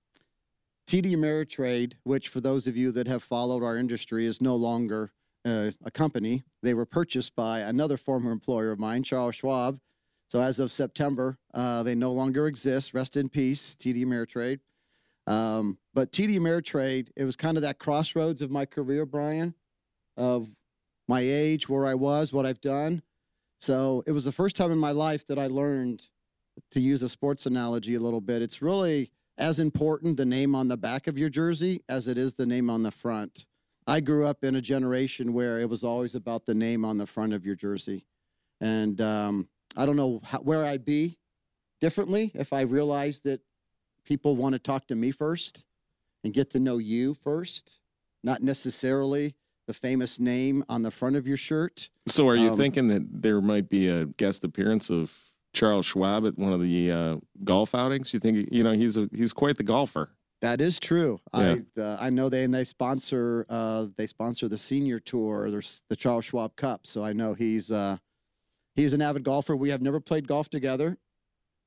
TD 0.90 1.14
Ameritrade, 1.14 1.94
which 2.02 2.30
for 2.30 2.42
those 2.42 2.66
of 2.66 2.76
you 2.76 2.92
that 2.94 3.06
have 3.06 3.22
followed 3.22 3.62
our 3.62 3.78
industry, 3.78 4.26
is 4.26 4.42
no 4.42 4.56
longer 4.56 5.12
uh, 5.46 5.70
a 5.86 5.92
company. 5.92 6.44
They 6.64 6.74
were 6.74 6.88
purchased 6.88 7.36
by 7.36 7.60
another 7.60 7.96
former 7.96 8.32
employer 8.32 8.72
of 8.72 8.80
mine, 8.80 9.04
Charles 9.04 9.36
Schwab. 9.36 9.80
So 10.30 10.42
as 10.42 10.60
of 10.60 10.72
September, 10.72 11.38
uh, 11.54 11.84
they 11.84 11.94
no 11.94 12.12
longer 12.12 12.48
exist. 12.48 12.96
Rest 12.96 13.18
in 13.18 13.30
peace, 13.30 13.76
TD 13.76 14.04
Ameritrade. 14.04 14.62
Um, 15.28 15.78
but 15.94 16.12
TD 16.12 16.40
Ameritrade, 16.40 17.10
it 17.16 17.24
was 17.24 17.36
kind 17.36 17.56
of 17.56 17.62
that 17.62 17.78
crossroads 17.78 18.42
of 18.42 18.50
my 18.50 18.66
career, 18.66 19.06
Bryan, 19.06 19.54
of 20.18 20.50
my 21.08 21.22
age, 21.22 21.70
where 21.70 21.86
I 21.86 21.94
was, 21.94 22.34
what 22.34 22.48
I've 22.48 22.62
done. 22.62 23.04
So 23.60 24.04
it 24.08 24.12
was 24.12 24.26
the 24.26 24.32
first 24.32 24.56
time 24.56 24.72
in 24.72 24.80
my 24.80 24.92
life 24.92 25.28
that 25.28 25.38
I 25.38 25.46
learned 25.46 26.10
to 26.72 26.82
use 26.82 27.04
a 27.04 27.10
sports 27.10 27.46
analogy 27.46 27.94
a 27.94 28.00
little 28.00 28.22
bit. 28.22 28.42
It's 28.42 28.64
really 28.64 29.12
as 29.40 29.60
important 29.60 30.18
the 30.18 30.26
name 30.26 30.54
on 30.54 30.68
the 30.68 30.78
back 30.78 31.08
of 31.08 31.18
your 31.18 31.30
jersey 31.30 31.82
as 31.90 32.08
it 32.08 32.18
is 32.18 32.34
the 32.36 32.46
name 32.46 32.70
on 32.70 32.84
the 32.84 32.92
front. 32.92 33.46
I 33.88 34.02
grew 34.02 34.28
up 34.28 34.44
in 34.44 34.58
a 34.58 34.62
generation 34.62 35.34
where 35.34 35.60
it 35.60 35.70
was 35.70 35.84
always 35.84 36.14
about 36.14 36.46
the 36.46 36.54
name 36.54 36.86
on 36.86 36.98
the 36.98 37.08
front 37.08 37.34
of 37.34 37.46
your 37.46 37.56
jersey. 37.56 38.06
And 38.62 39.00
um, 39.02 39.48
I 39.78 39.86
don't 39.86 39.96
know 39.96 40.20
how, 40.24 40.40
where 40.40 40.66
I'd 40.66 40.86
be 40.86 41.18
differently 41.80 42.32
if 42.36 42.54
I 42.54 42.62
realized 42.62 43.24
that 43.24 43.42
people 44.06 44.36
want 44.36 44.54
to 44.54 44.60
talk 44.60 44.86
to 44.88 44.96
me 44.96 45.12
first 45.12 45.66
and 46.24 46.34
get 46.34 46.52
to 46.52 46.60
know 46.60 46.78
you 46.78 47.14
first, 47.14 47.80
not 48.24 48.44
necessarily 48.44 49.34
the 49.68 49.74
famous 49.74 50.20
name 50.20 50.64
on 50.68 50.84
the 50.84 50.92
front 50.92 51.16
of 51.16 51.28
your 51.28 51.38
shirt. 51.38 51.90
So, 52.08 52.28
are 52.28 52.36
you 52.36 52.50
Um, 52.50 52.58
thinking 52.58 52.88
that 52.88 53.04
there 53.22 53.40
might 53.40 53.70
be 53.70 53.88
a 53.88 54.06
guest 54.06 54.44
appearance 54.44 54.90
of 54.90 55.29
Charles 55.54 55.86
Schwab 55.86 56.26
at 56.26 56.38
one 56.38 56.54
of 56.54 56.62
the 56.62 56.92
uh, 56.92 57.18
golf 57.44 57.74
outings? 57.74 58.14
You 58.14 58.20
think 58.20 58.50
you 58.52 58.64
know 58.64 58.72
he's 58.72 58.98
a 58.98 59.10
he's 59.14 59.34
quite 59.34 59.58
the 59.58 59.64
golfer. 59.64 60.10
That 60.42 60.62
is 60.62 60.80
true. 60.80 61.20
Yeah. 61.34 61.58
I 61.78 61.82
uh, 61.82 61.98
I 62.00 62.10
know 62.10 62.30
they 62.30 62.44
and 62.44 62.54
they 62.54 62.64
sponsor 62.64 63.46
uh, 63.50 63.88
they 63.98 64.08
sponsor 64.08 64.48
the 64.48 64.58
senior 64.58 65.00
tour. 65.00 65.52
There's 65.52 65.84
the 65.90 65.96
Charles 65.96 66.26
Schwab 66.26 66.56
Cup, 66.56 66.88
so 66.88 67.04
I 67.04 67.14
know 67.14 67.34
he's 67.34 67.72
uh, 67.72 67.98
he's 68.76 68.94
an 68.94 69.02
avid 69.02 69.24
golfer. 69.24 69.56
We 69.56 69.70
have 69.70 69.82
never 69.82 70.00
played 70.00 70.28
golf 70.28 70.50
together. 70.50 70.98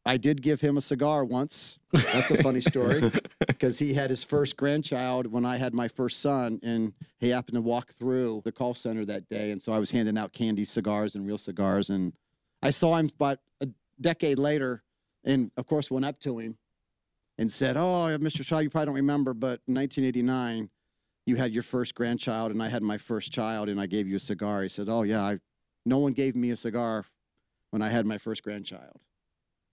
I 0.05 0.17
did 0.17 0.43
give 0.43 0.61
him 0.61 0.77
a 0.77 0.81
cigar 0.81 1.25
once. 1.25 1.79
That's 1.93 2.33
a 2.33 2.43
funny 2.43 2.61
story 2.61 3.03
because 3.47 3.79
he 3.79 3.95
had 3.95 4.11
his 4.11 4.25
first 4.25 4.57
grandchild 4.57 5.29
when 5.29 5.45
I 5.45 5.57
had 5.57 5.75
my 5.75 5.87
first 5.87 6.21
son, 6.21 6.59
and 6.65 6.93
he 7.21 7.29
happened 7.29 7.55
to 7.55 7.61
walk 7.61 7.93
through 7.93 8.43
the 8.45 8.51
call 8.51 8.75
center 8.75 9.05
that 9.05 9.29
day, 9.29 9.53
and 9.53 9.63
so 9.63 9.73
I 9.73 9.79
was 9.79 9.93
handing 9.93 10.19
out 10.19 10.33
candy 10.33 10.65
cigars 10.65 11.15
and 11.15 11.25
real 11.25 11.39
cigars, 11.39 11.91
and 11.91 12.13
I 12.63 12.71
saw 12.71 12.97
him 12.97 13.11
about 13.15 13.39
a 13.61 13.69
decade 14.01 14.39
later, 14.39 14.83
and 15.25 15.51
of 15.57 15.67
course 15.67 15.91
went 15.91 16.05
up 16.05 16.21
to 16.21 16.39
him 16.39 16.57
and 17.39 17.51
said, 17.51 17.77
"Oh, 17.77 18.17
Mr. 18.21 18.45
Schwab, 18.45 18.63
you 18.63 18.71
probably 18.71 18.87
don't 18.87 18.95
remember, 18.97 19.35
but 19.35 19.61
in 19.67 19.75
1989, 19.75 20.71
you 21.27 21.37
had 21.37 21.53
your 21.53 21.63
first 21.63 21.95
grandchild, 21.95 22.53
and 22.53 22.63
I 22.63 22.69
had 22.69 22.83
my 22.83 22.99
first 22.99 23.33
child, 23.33 23.69
and 23.69 23.81
I 23.81 23.87
gave 23.87 24.07
you 24.07 24.17
a 24.17 24.21
cigar." 24.21 24.63
He 24.63 24.69
said, 24.69 24.89
"Oh 24.89 25.03
yeah, 25.03 25.23
I, 25.23 25.39
no 25.85 25.99
one 25.99 26.13
gave 26.13 26.37
me 26.37 26.51
a 26.51 26.57
cigar 26.57 27.05
when 27.71 27.83
I 27.83 27.89
had 27.89 28.07
my 28.07 28.19
first 28.19 28.43
grandchild." 28.43 29.01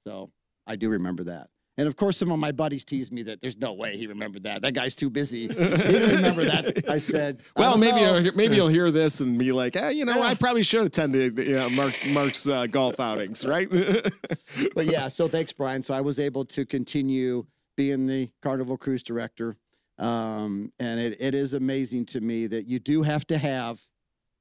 So 0.07 0.31
I 0.65 0.75
do 0.75 0.89
remember 0.89 1.23
that. 1.25 1.49
And 1.79 1.87
of 1.87 1.95
course, 1.95 2.17
some 2.17 2.29
of 2.29 2.37
my 2.39 2.51
buddies 2.51 2.83
teased 2.83 3.13
me 3.13 3.23
that 3.23 3.39
there's 3.39 3.57
no 3.57 3.71
way 3.71 3.95
he 3.95 4.05
remembered 4.05 4.43
that. 4.43 4.61
That 4.63 4.73
guy's 4.73 4.97
too 4.97 5.09
busy. 5.09 5.47
He 5.47 5.53
didn't 5.53 6.17
remember 6.17 6.43
that. 6.43 6.89
I 6.89 6.97
said, 6.97 7.39
Well, 7.55 7.71
don't 7.71 7.79
maybe 7.79 8.01
know. 8.01 8.17
you'll, 8.17 8.35
maybe 8.35 8.57
you'll 8.57 8.67
hear 8.67 8.91
this 8.91 9.21
and 9.21 9.39
be 9.39 9.53
like, 9.53 9.77
eh, 9.77 9.91
you 9.91 10.03
know, 10.03 10.21
I 10.21 10.35
probably 10.35 10.63
should 10.63 10.85
attend 10.85 11.15
you 11.15 11.31
know, 11.31 11.69
Mark 11.69 11.95
Mark's 12.07 12.49
uh, 12.49 12.67
golf 12.67 12.99
outings, 12.99 13.45
right? 13.45 13.69
but 14.75 14.87
yeah, 14.87 15.07
so 15.07 15.29
thanks, 15.29 15.53
Bryan. 15.53 15.81
So 15.81 15.93
I 15.93 16.01
was 16.01 16.19
able 16.19 16.43
to 16.45 16.65
continue 16.65 17.45
being 17.77 18.05
the 18.05 18.29
Carnival 18.43 18.75
Cruise 18.75 19.01
Director. 19.01 19.55
Um, 19.99 20.73
and 20.81 20.99
it, 20.99 21.15
it 21.21 21.33
is 21.33 21.53
amazing 21.53 22.07
to 22.07 22.19
me 22.19 22.47
that 22.47 22.67
you 22.67 22.79
do 22.79 23.03
have 23.03 23.25
to 23.27 23.37
have 23.37 23.81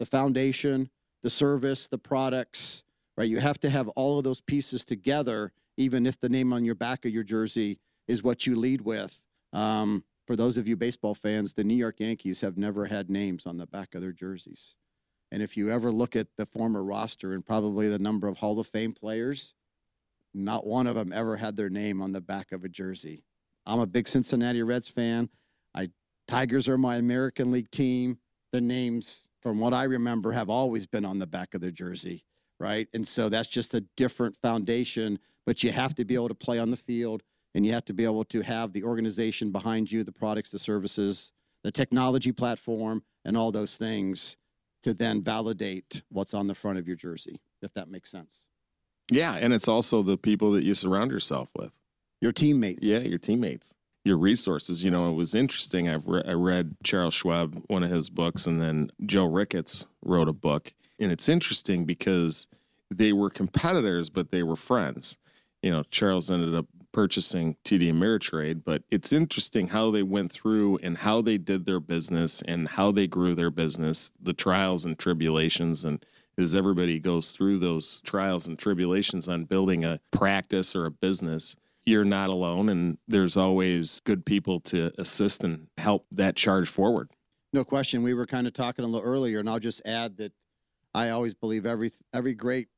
the 0.00 0.06
foundation, 0.06 0.90
the 1.22 1.30
service, 1.30 1.86
the 1.86 1.98
products, 1.98 2.82
right? 3.16 3.28
You 3.28 3.38
have 3.38 3.60
to 3.60 3.70
have 3.70 3.86
all 3.90 4.18
of 4.18 4.24
those 4.24 4.40
pieces 4.40 4.84
together, 4.84 5.52
even 5.78 6.06
if 6.06 6.20
the 6.20 6.28
name 6.28 6.52
on 6.52 6.64
your 6.64 6.74
back 6.74 7.04
of 7.04 7.12
your 7.12 7.22
jersey 7.22 7.78
is 8.08 8.22
what 8.22 8.46
you 8.46 8.56
lead 8.56 8.82
with. 8.82 9.22
Um, 9.52 10.04
for 10.26 10.34
those 10.36 10.58
of 10.58 10.68
you 10.68 10.76
baseball 10.76 11.14
fans, 11.14 11.54
the 11.54 11.64
New 11.64 11.74
York 11.74 12.00
Yankees 12.00 12.40
have 12.40 12.58
never 12.58 12.84
had 12.84 13.08
names 13.08 13.46
on 13.46 13.56
the 13.56 13.66
back 13.66 13.94
of 13.94 14.02
their 14.02 14.12
jerseys. 14.12 14.74
And 15.30 15.40
if 15.42 15.56
you 15.56 15.70
ever 15.70 15.92
look 15.92 16.16
at 16.16 16.26
the 16.36 16.46
former 16.46 16.82
roster 16.82 17.32
and 17.32 17.46
probably 17.46 17.88
the 17.88 17.98
number 17.98 18.26
of 18.26 18.36
Hall 18.36 18.58
of 18.58 18.66
Fame 18.66 18.92
players, 18.92 19.54
not 20.34 20.66
one 20.66 20.86
of 20.86 20.96
them 20.96 21.12
ever 21.12 21.36
had 21.36 21.56
their 21.56 21.70
name 21.70 22.02
on 22.02 22.12
the 22.12 22.20
back 22.20 22.52
of 22.52 22.64
a 22.64 22.68
jersey. 22.68 23.24
I'm 23.64 23.80
a 23.80 23.86
big 23.86 24.08
Cincinnati 24.08 24.62
Reds 24.62 24.88
fan. 24.88 25.30
I 25.74 25.90
Tigers 26.26 26.68
are 26.68 26.76
my 26.76 26.96
American 26.96 27.50
League 27.50 27.70
team. 27.70 28.18
The 28.52 28.60
names, 28.60 29.28
from 29.40 29.60
what 29.60 29.74
I 29.74 29.84
remember, 29.84 30.32
have 30.32 30.50
always 30.50 30.86
been 30.86 31.04
on 31.04 31.18
the 31.18 31.26
back 31.26 31.54
of 31.54 31.60
their 31.60 31.70
jersey, 31.70 32.24
right? 32.60 32.88
And 32.94 33.06
so 33.06 33.28
that's 33.28 33.48
just 33.48 33.74
a 33.74 33.80
different 33.96 34.36
foundation. 34.42 35.18
But 35.46 35.62
you 35.62 35.72
have 35.72 35.94
to 35.94 36.04
be 36.04 36.14
able 36.14 36.28
to 36.28 36.34
play 36.34 36.58
on 36.58 36.70
the 36.70 36.76
field, 36.76 37.22
and 37.54 37.64
you 37.64 37.72
have 37.72 37.84
to 37.86 37.94
be 37.94 38.04
able 38.04 38.24
to 38.24 38.42
have 38.42 38.72
the 38.72 38.84
organization 38.84 39.50
behind 39.50 39.90
you, 39.90 40.04
the 40.04 40.12
products, 40.12 40.50
the 40.50 40.58
services, 40.58 41.32
the 41.64 41.72
technology 41.72 42.32
platform, 42.32 43.02
and 43.24 43.36
all 43.36 43.50
those 43.50 43.76
things 43.76 44.36
to 44.82 44.94
then 44.94 45.22
validate 45.22 46.02
what's 46.10 46.34
on 46.34 46.46
the 46.46 46.54
front 46.54 46.78
of 46.78 46.86
your 46.86 46.96
jersey, 46.96 47.40
if 47.62 47.72
that 47.74 47.88
makes 47.90 48.10
sense. 48.10 48.46
yeah, 49.10 49.36
and 49.40 49.52
it's 49.52 49.68
also 49.68 50.02
the 50.02 50.16
people 50.16 50.50
that 50.52 50.64
you 50.64 50.74
surround 50.74 51.10
yourself 51.10 51.50
with. 51.56 51.74
Your 52.20 52.32
teammates. 52.32 52.86
Yeah, 52.86 52.98
your 52.98 53.18
teammates, 53.18 53.74
your 54.04 54.18
resources. 54.18 54.84
You 54.84 54.90
know, 54.90 55.08
it 55.08 55.14
was 55.14 55.34
interesting. 55.34 55.88
I've 55.88 56.06
re- 56.06 56.22
I 56.26 56.32
read 56.32 56.76
Charles 56.84 57.14
Schwab, 57.14 57.62
one 57.68 57.82
of 57.82 57.90
his 57.90 58.10
books, 58.10 58.46
and 58.46 58.60
then 58.60 58.90
Joe 59.04 59.24
Ricketts 59.24 59.86
wrote 60.04 60.28
a 60.28 60.32
book, 60.32 60.74
and 60.98 61.12
it's 61.12 61.28
interesting 61.28 61.84
because 61.84 62.48
they 62.90 63.12
were 63.12 63.30
competitors, 63.30 64.10
but 64.10 64.30
they 64.30 64.42
were 64.42 64.56
friends. 64.56 65.18
You 65.62 65.70
know, 65.70 65.82
Charles 65.90 66.30
ended 66.30 66.54
up 66.54 66.66
purchasing 66.92 67.56
TD 67.64 67.92
Ameritrade, 67.92 68.62
but 68.64 68.82
it's 68.90 69.12
interesting 69.12 69.68
how 69.68 69.90
they 69.90 70.02
went 70.02 70.32
through 70.32 70.78
and 70.78 70.96
how 70.96 71.20
they 71.20 71.36
did 71.36 71.66
their 71.66 71.80
business 71.80 72.42
and 72.42 72.66
how 72.68 72.90
they 72.92 73.06
grew 73.06 73.34
their 73.34 73.50
business, 73.50 74.10
the 74.20 74.32
trials 74.32 74.84
and 74.84 74.98
tribulations, 74.98 75.84
and 75.84 76.04
as 76.38 76.54
everybody 76.54 76.98
goes 76.98 77.32
through 77.32 77.58
those 77.58 78.00
trials 78.02 78.46
and 78.46 78.58
tribulations 78.58 79.28
on 79.28 79.44
building 79.44 79.84
a 79.84 80.00
practice 80.12 80.74
or 80.74 80.86
a 80.86 80.90
business 80.90 81.56
you're 81.88 82.04
not 82.04 82.28
alone 82.28 82.68
and 82.68 82.98
there's 83.08 83.36
always 83.36 84.00
good 84.00 84.24
people 84.24 84.60
to 84.60 84.92
assist 84.98 85.42
and 85.42 85.66
help 85.78 86.06
that 86.12 86.36
charge 86.36 86.68
forward 86.68 87.10
No 87.54 87.64
question. 87.64 88.02
We 88.02 88.12
were 88.14 88.26
kind 88.26 88.46
of 88.46 88.52
talking 88.52 88.84
a 88.84 88.88
little 88.88 89.06
earlier, 89.06 89.40
and 89.40 89.48
I'll 89.48 89.58
just 89.58 89.80
add 89.86 90.18
that 90.18 90.32
I 90.94 91.10
always 91.10 91.34
believe 91.34 91.66
every 91.66 91.90
every 92.12 92.34
great 92.34 92.68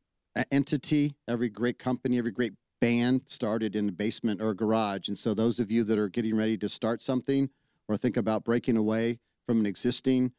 entity, 0.51 1.15
every 1.29 1.49
great 1.49 1.79
company, 1.79 2.19
every 2.19 2.31
great 2.31 2.53
band 2.81 3.23
started 3.27 3.77
in 3.77 3.87
the 3.87 3.93
basement 3.93 4.41
or 4.41 4.55
garage. 4.55 5.09
And 5.09 5.19
so, 5.19 5.35
those 5.35 5.59
of 5.59 5.71
you 5.71 5.85
that 5.85 5.99
are 5.99 6.09
getting 6.09 6.37
ready 6.37 6.57
to 6.59 6.69
start 6.69 7.03
something 7.03 7.49
or 7.89 7.97
think 7.97 8.17
about 8.17 8.45
breaking 8.45 8.77
away 8.77 9.19
from 9.47 9.61
an 9.61 9.67
existing, 9.67 10.33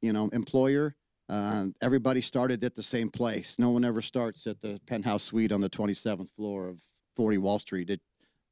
you 0.00 0.12
know, 0.12 0.28
employer, 0.32 0.94
uh, 1.28 1.66
everybody 1.82 2.20
started 2.20 2.64
at 2.64 2.74
the 2.74 2.82
same 2.82 3.10
place. 3.10 3.58
No 3.58 3.70
one 3.70 3.84
ever 3.84 4.00
starts 4.00 4.46
at 4.46 4.60
the 4.60 4.80
penthouse 4.86 5.24
suite 5.24 5.52
on 5.52 5.60
the 5.60 5.68
27th 5.68 6.32
floor 6.34 6.68
of 6.68 6.82
40 7.16 7.38
Wall 7.38 7.58
Street. 7.58 7.90
It, 7.90 8.00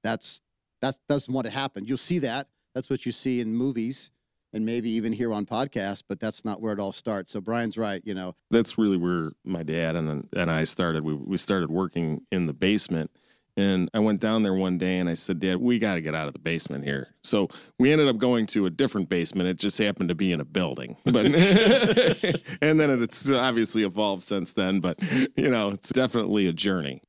that's 0.03 0.41
that 0.83 0.97
doesn't 1.09 1.33
what 1.33 1.47
happened. 1.47 1.89
You'll 1.89 1.97
see 1.97 2.19
that. 2.21 2.49
That's 2.75 2.91
what 2.91 3.07
you 3.07 3.13
see 3.13 3.41
in 3.41 3.55
movies 3.55 4.11
and 4.57 4.67
maybe 4.67 4.91
even 4.91 5.13
here 5.13 5.33
on 5.33 5.47
podcast, 5.47 6.05
but 6.09 6.19
that's 6.19 6.45
not 6.45 6.61
where 6.61 6.73
it 6.73 6.81
all 6.81 6.93
starts. 6.93 7.33
So 7.33 7.41
Bryan's 7.41 7.79
right. 7.79 8.03
You 8.05 8.15
know, 8.15 8.35
that's 8.51 8.79
really 8.79 8.97
where 8.97 9.31
my 9.45 9.63
dad 9.63 9.95
and 9.95 10.29
and 10.35 10.51
I 10.51 10.65
started 10.65 11.05
we 11.05 11.15
we 11.15 11.37
started 11.37 11.71
working 11.71 12.23
in 12.33 12.47
the 12.47 12.55
basement 12.55 13.11
and 13.59 13.89
I 13.95 14.01
went 14.01 14.21
down 14.21 14.43
there 14.43 14.55
one 14.55 14.77
day 14.79 14.99
and 14.99 15.09
I 15.09 15.15
said 15.15 15.39
dad 15.39 15.59
we 15.59 15.79
got 15.79 15.95
to 15.95 16.01
get 16.01 16.15
out 16.15 16.27
of 16.27 16.33
the 16.33 16.39
basement 16.39 16.85
here 16.85 17.15
so 17.23 17.49
we 17.79 17.93
ended 17.93 18.09
up 18.09 18.19
going 18.19 18.47
to 18.47 18.67
a 18.67 18.71
different 18.71 19.09
basement 19.09 19.49
it 19.49 19.57
just 19.57 19.79
happened 19.79 20.11
to 20.11 20.15
be 20.15 20.33
in 20.33 20.41
a 20.41 20.45
building 20.45 20.97
but 21.05 21.25
and 22.61 22.79
then 22.79 23.03
it's 23.03 23.31
obviously 23.31 23.83
evolved 23.83 24.25
since 24.25 24.53
then 24.53 24.81
but 24.81 24.99
you 25.37 25.49
know 25.49 25.71
it's 25.71 25.91
definitely 25.91 26.47
a 26.47 26.53
journey 26.53 27.01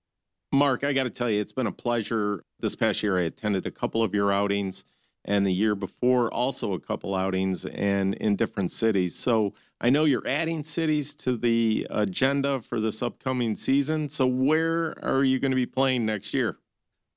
Mark, 0.54 0.86
I 0.86 0.94
got 0.94 1.04
to 1.04 1.10
tell 1.10 1.30
you, 1.30 1.42
it's 1.42 1.52
been 1.52 1.68
a 1.68 1.72
pleasure. 1.72 2.44
This 2.60 2.76
past 2.76 3.04
year, 3.04 3.18
I 3.18 3.24
attended 3.24 3.66
a 3.66 3.72
couple 3.72 4.02
of 4.02 4.16
your 4.16 4.32
outings, 4.32 4.86
and 5.28 5.46
the 5.46 5.54
year 5.54 5.76
before, 5.76 6.34
also 6.34 6.74
a 6.74 6.80
couple 6.80 7.13
outings, 7.13 7.66
and 7.66 8.16
in 8.16 8.36
different 8.36 8.72
cities. 8.72 9.16
So 9.16 9.54
I 9.82 9.90
know 9.90 10.06
you're 10.06 10.28
adding 10.28 10.63
cities 10.63 11.13
to 11.16 11.38
the 11.38 11.86
agenda 11.90 12.62
for 12.62 12.80
this 12.80 13.04
upcoming 13.04 13.56
season. 13.56 14.10
So 14.10 14.26
where 14.26 14.96
are 15.04 15.24
you 15.24 15.40
going 15.40 15.52
to 15.52 15.56
be 15.56 15.66
playing 15.66 16.06
next 16.06 16.34
year? 16.34 16.58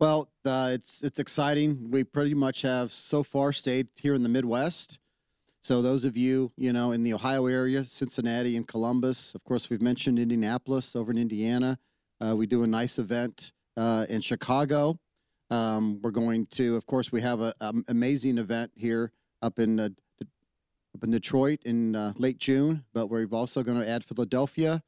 well, 0.00 0.30
uh, 0.46 0.70
it's 0.72 1.02
it's 1.02 1.18
exciting. 1.18 1.90
We 1.90 2.02
pretty 2.04 2.34
much 2.34 2.62
have 2.62 2.90
so 2.90 3.22
far 3.22 3.52
stayed 3.52 3.86
here 3.94 4.14
in 4.14 4.22
the 4.22 4.28
Midwest. 4.28 4.98
So 5.62 5.82
those 5.82 6.06
of 6.06 6.16
you, 6.16 6.50
you 6.56 6.72
know, 6.72 6.92
in 6.92 7.02
the 7.04 7.12
Ohio 7.12 7.46
area, 7.46 7.84
Cincinnati 7.84 8.56
and 8.56 8.66
Columbus, 8.66 9.34
of 9.34 9.44
course, 9.44 9.68
we've 9.68 9.82
mentioned 9.82 10.18
Indianapolis 10.18 10.96
over 10.96 11.12
in 11.12 11.18
Indiana. 11.18 11.78
Uh, 12.18 12.34
we 12.34 12.46
do 12.46 12.62
a 12.62 12.66
nice 12.66 12.98
event 12.98 13.52
uh, 13.76 14.06
in 14.08 14.22
Chicago. 14.22 14.98
Um, 15.50 16.00
we're 16.02 16.10
going 16.12 16.46
to, 16.52 16.76
of 16.76 16.86
course, 16.86 17.10
we 17.10 17.20
have 17.20 17.40
an 17.40 17.84
amazing 17.88 18.38
event 18.38 18.70
here 18.74 19.12
up 19.42 19.58
in 19.58 19.80
uh, 19.80 19.88
up 20.94 21.04
in 21.04 21.10
Detroit 21.10 21.60
in 21.64 21.94
uh, 21.94 22.12
late 22.16 22.38
June, 22.38 22.84
but 22.92 23.08
we're 23.08 23.26
also 23.26 23.62
going 23.62 23.78
to 23.78 23.88
add 23.88 24.04
Philadelphia, 24.04 24.82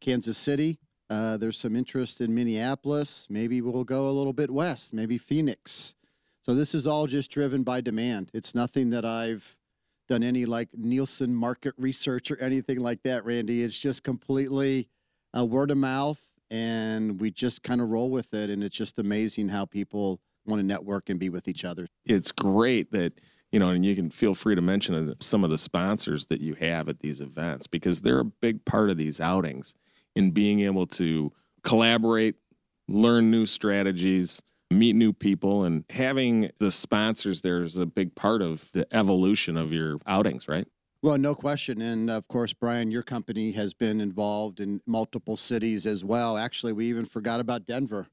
Kansas 0.00 0.38
City. 0.38 0.78
Uh, 1.08 1.36
there's 1.36 1.58
some 1.58 1.74
interest 1.74 2.20
in 2.20 2.32
Minneapolis. 2.32 3.26
Maybe 3.28 3.60
we'll 3.60 3.84
go 3.84 4.08
a 4.08 4.10
little 4.10 4.32
bit 4.32 4.50
west, 4.50 4.92
maybe 4.92 5.18
Phoenix. 5.18 5.96
So 6.40 6.54
this 6.54 6.74
is 6.74 6.86
all 6.86 7.06
just 7.06 7.30
driven 7.30 7.64
by 7.64 7.80
demand. 7.80 8.30
It's 8.32 8.54
nothing 8.54 8.90
that 8.90 9.04
I've 9.04 9.58
done 10.08 10.22
any 10.22 10.46
like 10.46 10.68
Nielsen 10.74 11.34
market 11.34 11.74
research 11.76 12.30
or 12.30 12.38
anything 12.38 12.78
like 12.78 13.02
that, 13.02 13.24
Randy. 13.24 13.62
It's 13.62 13.76
just 13.78 14.04
completely 14.04 14.88
uh, 15.36 15.44
word 15.44 15.70
of 15.70 15.78
mouth, 15.78 16.28
and 16.50 17.20
we 17.20 17.30
just 17.30 17.62
kind 17.62 17.80
of 17.80 17.88
roll 17.88 18.10
with 18.10 18.34
it. 18.34 18.50
And 18.50 18.62
it's 18.62 18.76
just 18.76 18.98
amazing 18.98 19.48
how 19.48 19.64
people 19.64 20.20
want 20.46 20.60
to 20.60 20.66
network 20.66 21.08
and 21.08 21.18
be 21.18 21.28
with 21.28 21.48
each 21.48 21.64
other. 21.64 21.86
It's 22.04 22.32
great 22.32 22.92
that 22.92 23.20
you 23.52 23.58
know, 23.58 23.70
and 23.70 23.84
you 23.84 23.96
can 23.96 24.10
feel 24.10 24.34
free 24.34 24.54
to 24.54 24.62
mention 24.62 25.14
some 25.20 25.42
of 25.42 25.50
the 25.50 25.58
sponsors 25.58 26.26
that 26.26 26.40
you 26.40 26.54
have 26.54 26.88
at 26.88 27.00
these 27.00 27.20
events 27.20 27.66
because 27.66 28.00
they're 28.00 28.20
a 28.20 28.24
big 28.24 28.64
part 28.64 28.90
of 28.90 28.96
these 28.96 29.20
outings 29.20 29.74
in 30.14 30.30
being 30.30 30.60
able 30.60 30.86
to 30.86 31.32
collaborate, 31.64 32.36
learn 32.86 33.30
new 33.30 33.46
strategies, 33.46 34.40
meet 34.70 34.94
new 34.94 35.12
people, 35.12 35.64
and 35.64 35.84
having 35.90 36.50
the 36.60 36.70
sponsors 36.70 37.42
there 37.42 37.62
is 37.62 37.76
a 37.76 37.86
big 37.86 38.14
part 38.14 38.40
of 38.40 38.70
the 38.72 38.86
evolution 38.94 39.56
of 39.56 39.72
your 39.72 39.98
outings, 40.06 40.46
right? 40.46 40.68
Well, 41.02 41.16
no 41.16 41.34
question. 41.34 41.80
And 41.80 42.10
of 42.10 42.28
course, 42.28 42.52
Bryan, 42.52 42.90
your 42.90 43.02
company 43.02 43.52
has 43.52 43.72
been 43.72 44.00
involved 44.00 44.60
in 44.60 44.80
multiple 44.86 45.36
cities 45.36 45.86
as 45.86 46.04
well. 46.04 46.36
Actually, 46.36 46.72
we 46.72 46.86
even 46.86 47.04
forgot 47.04 47.40
about 47.40 47.66
Denver. 47.66 48.06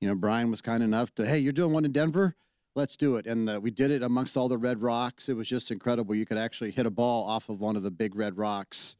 You 0.00 0.08
know, 0.08 0.14
Bryan 0.14 0.50
was 0.50 0.60
kind 0.60 0.82
enough 0.82 1.14
to, 1.14 1.26
hey, 1.26 1.38
you're 1.38 1.52
doing 1.52 1.72
one 1.72 1.84
in 1.84 1.92
Denver? 1.92 2.36
let's 2.76 2.96
do 2.96 3.16
it. 3.16 3.26
And 3.26 3.48
uh, 3.48 3.60
we 3.60 3.70
did 3.70 3.90
it 3.90 4.02
amongst 4.02 4.36
all 4.36 4.48
the 4.48 4.58
red 4.58 4.82
rocks. 4.82 5.28
It 5.28 5.34
was 5.34 5.48
just 5.48 5.70
incredible. 5.70 6.14
You 6.14 6.26
could 6.26 6.38
actually 6.38 6.70
hit 6.70 6.86
a 6.86 6.90
ball 6.90 7.28
off 7.28 7.48
of 7.48 7.60
one 7.60 7.76
of 7.76 7.82
the 7.82 7.90
big 7.90 8.14
red 8.14 8.36
rocks. 8.36 8.96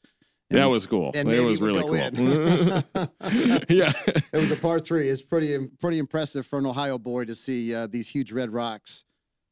And, 0.50 0.58
that 0.58 0.66
was 0.66 0.86
cool. 0.86 1.10
It 1.14 1.24
was 1.24 1.60
really 1.60 1.82
cool. 1.82 1.94
yeah, 3.68 3.92
it 4.06 4.34
was 4.34 4.50
a 4.50 4.56
par 4.56 4.78
three. 4.78 5.08
It's 5.08 5.22
pretty 5.22 5.58
pretty 5.80 5.98
impressive 5.98 6.46
for 6.46 6.58
an 6.58 6.66
Ohio 6.66 6.98
boy 6.98 7.24
to 7.24 7.34
see 7.34 7.74
uh, 7.74 7.86
these 7.86 8.08
huge 8.08 8.30
red 8.30 8.50
rocks 8.50 9.04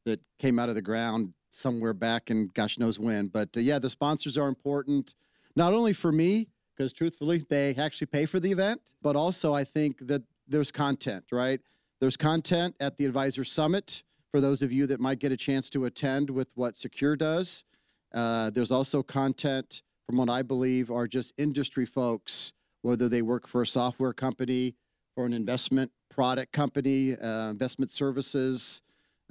that 0.05 0.21
came 0.37 0.59
out 0.59 0.69
of 0.69 0.75
the 0.75 0.81
ground 0.83 1.33
somewhere 1.53 1.93
back 1.93 2.29
and 2.29 2.53
gosh 2.53 2.79
knows 2.79 2.99
when. 2.99 3.27
But 3.27 3.49
uh, 3.55 3.59
yeah, 3.59 3.79
the 3.79 3.89
sponsors 3.89 4.37
are 4.37 4.47
important, 4.47 5.15
not 5.55 5.73
only 5.73 5.93
for 5.93 6.11
me 6.11 6.47
because 6.75 6.91
truthfully 6.91 7.45
they 7.49 7.75
actually 7.75 8.07
pay 8.07 8.25
for 8.25 8.39
the 8.39 8.51
event, 8.51 8.81
but 9.01 9.15
also 9.15 9.53
I 9.53 9.63
think 9.63 10.07
that 10.07 10.23
there's 10.47 10.71
content. 10.71 11.25
Right, 11.31 11.61
there's 11.99 12.17
content 12.17 12.75
at 12.79 12.97
the 12.97 13.05
Advisor 13.05 13.43
Summit 13.43 14.03
for 14.31 14.41
those 14.41 14.61
of 14.61 14.73
you 14.73 14.87
that 14.87 14.99
might 14.99 15.19
get 15.19 15.31
a 15.31 15.37
chance 15.37 15.69
to 15.69 15.85
attend 15.85 16.29
with 16.29 16.49
what 16.55 16.75
Secure 16.75 17.15
does. 17.15 17.65
Uh, 18.13 18.49
there's 18.49 18.71
also 18.71 19.03
content 19.03 19.83
from 20.05 20.17
what 20.17 20.29
I 20.29 20.41
believe 20.41 20.91
are 20.91 21.07
just 21.07 21.33
industry 21.37 21.85
folks, 21.85 22.53
whether 22.81 23.07
they 23.07 23.21
work 23.21 23.47
for 23.47 23.61
a 23.61 23.67
software 23.67 24.13
company 24.13 24.75
or 25.15 25.25
an 25.25 25.33
investment 25.33 25.91
product 26.09 26.51
company, 26.51 27.15
uh, 27.17 27.51
investment 27.51 27.91
services, 27.91 28.81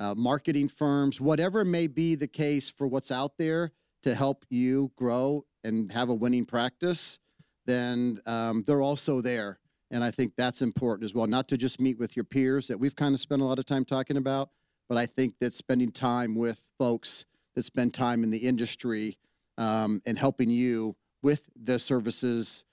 uh, 0.03 0.15
marketing 0.17 0.67
firms, 0.67 1.21
whatever 1.21 1.65
may 1.65 1.87
be 1.87 2.17
the 2.17 2.27
case 2.27 2.69
for 2.69 2.89
what's 2.89 3.13
out 3.13 3.39
there 3.39 3.71
to 4.03 4.17
help 4.17 4.45
you 4.51 4.91
grow 4.97 5.45
and 5.63 5.93
have 5.93 6.09
a 6.09 6.15
winning 6.15 6.45
practice, 6.45 7.21
then 7.67 8.21
um, 8.27 8.65
they're 8.67 8.83
also 8.83 9.21
there. 9.21 9.61
And 9.93 10.03
I 10.03 10.11
think 10.11 10.33
that's 10.37 10.61
important 10.61 11.05
as 11.05 11.15
well, 11.15 11.29
not 11.29 11.47
to 11.49 11.57
just 11.57 11.81
meet 11.81 12.01
with 12.01 12.17
your 12.17 12.25
peers 12.25 12.67
that 12.67 12.81
we've 12.81 12.97
kind 12.97 13.15
of 13.15 13.21
spent 13.21 13.43
a 13.43 13.45
lot 13.45 13.61
of 13.61 13.67
time 13.67 13.85
talking 13.85 14.17
about, 14.17 14.51
but 14.89 14.99
I 14.99 15.07
think 15.07 15.35
that 15.41 15.55
spending 15.55 15.93
time 15.93 16.35
with 16.35 16.69
folks 16.79 17.25
that 17.55 17.63
spend 17.63 17.95
time 17.95 18.25
in 18.25 18.31
the 18.31 18.39
industry 18.39 19.19
um, 19.57 20.03
and 20.05 20.19
helping 20.19 20.51
you 20.51 20.97
with 21.23 21.49
the 21.55 21.79
services 21.79 22.65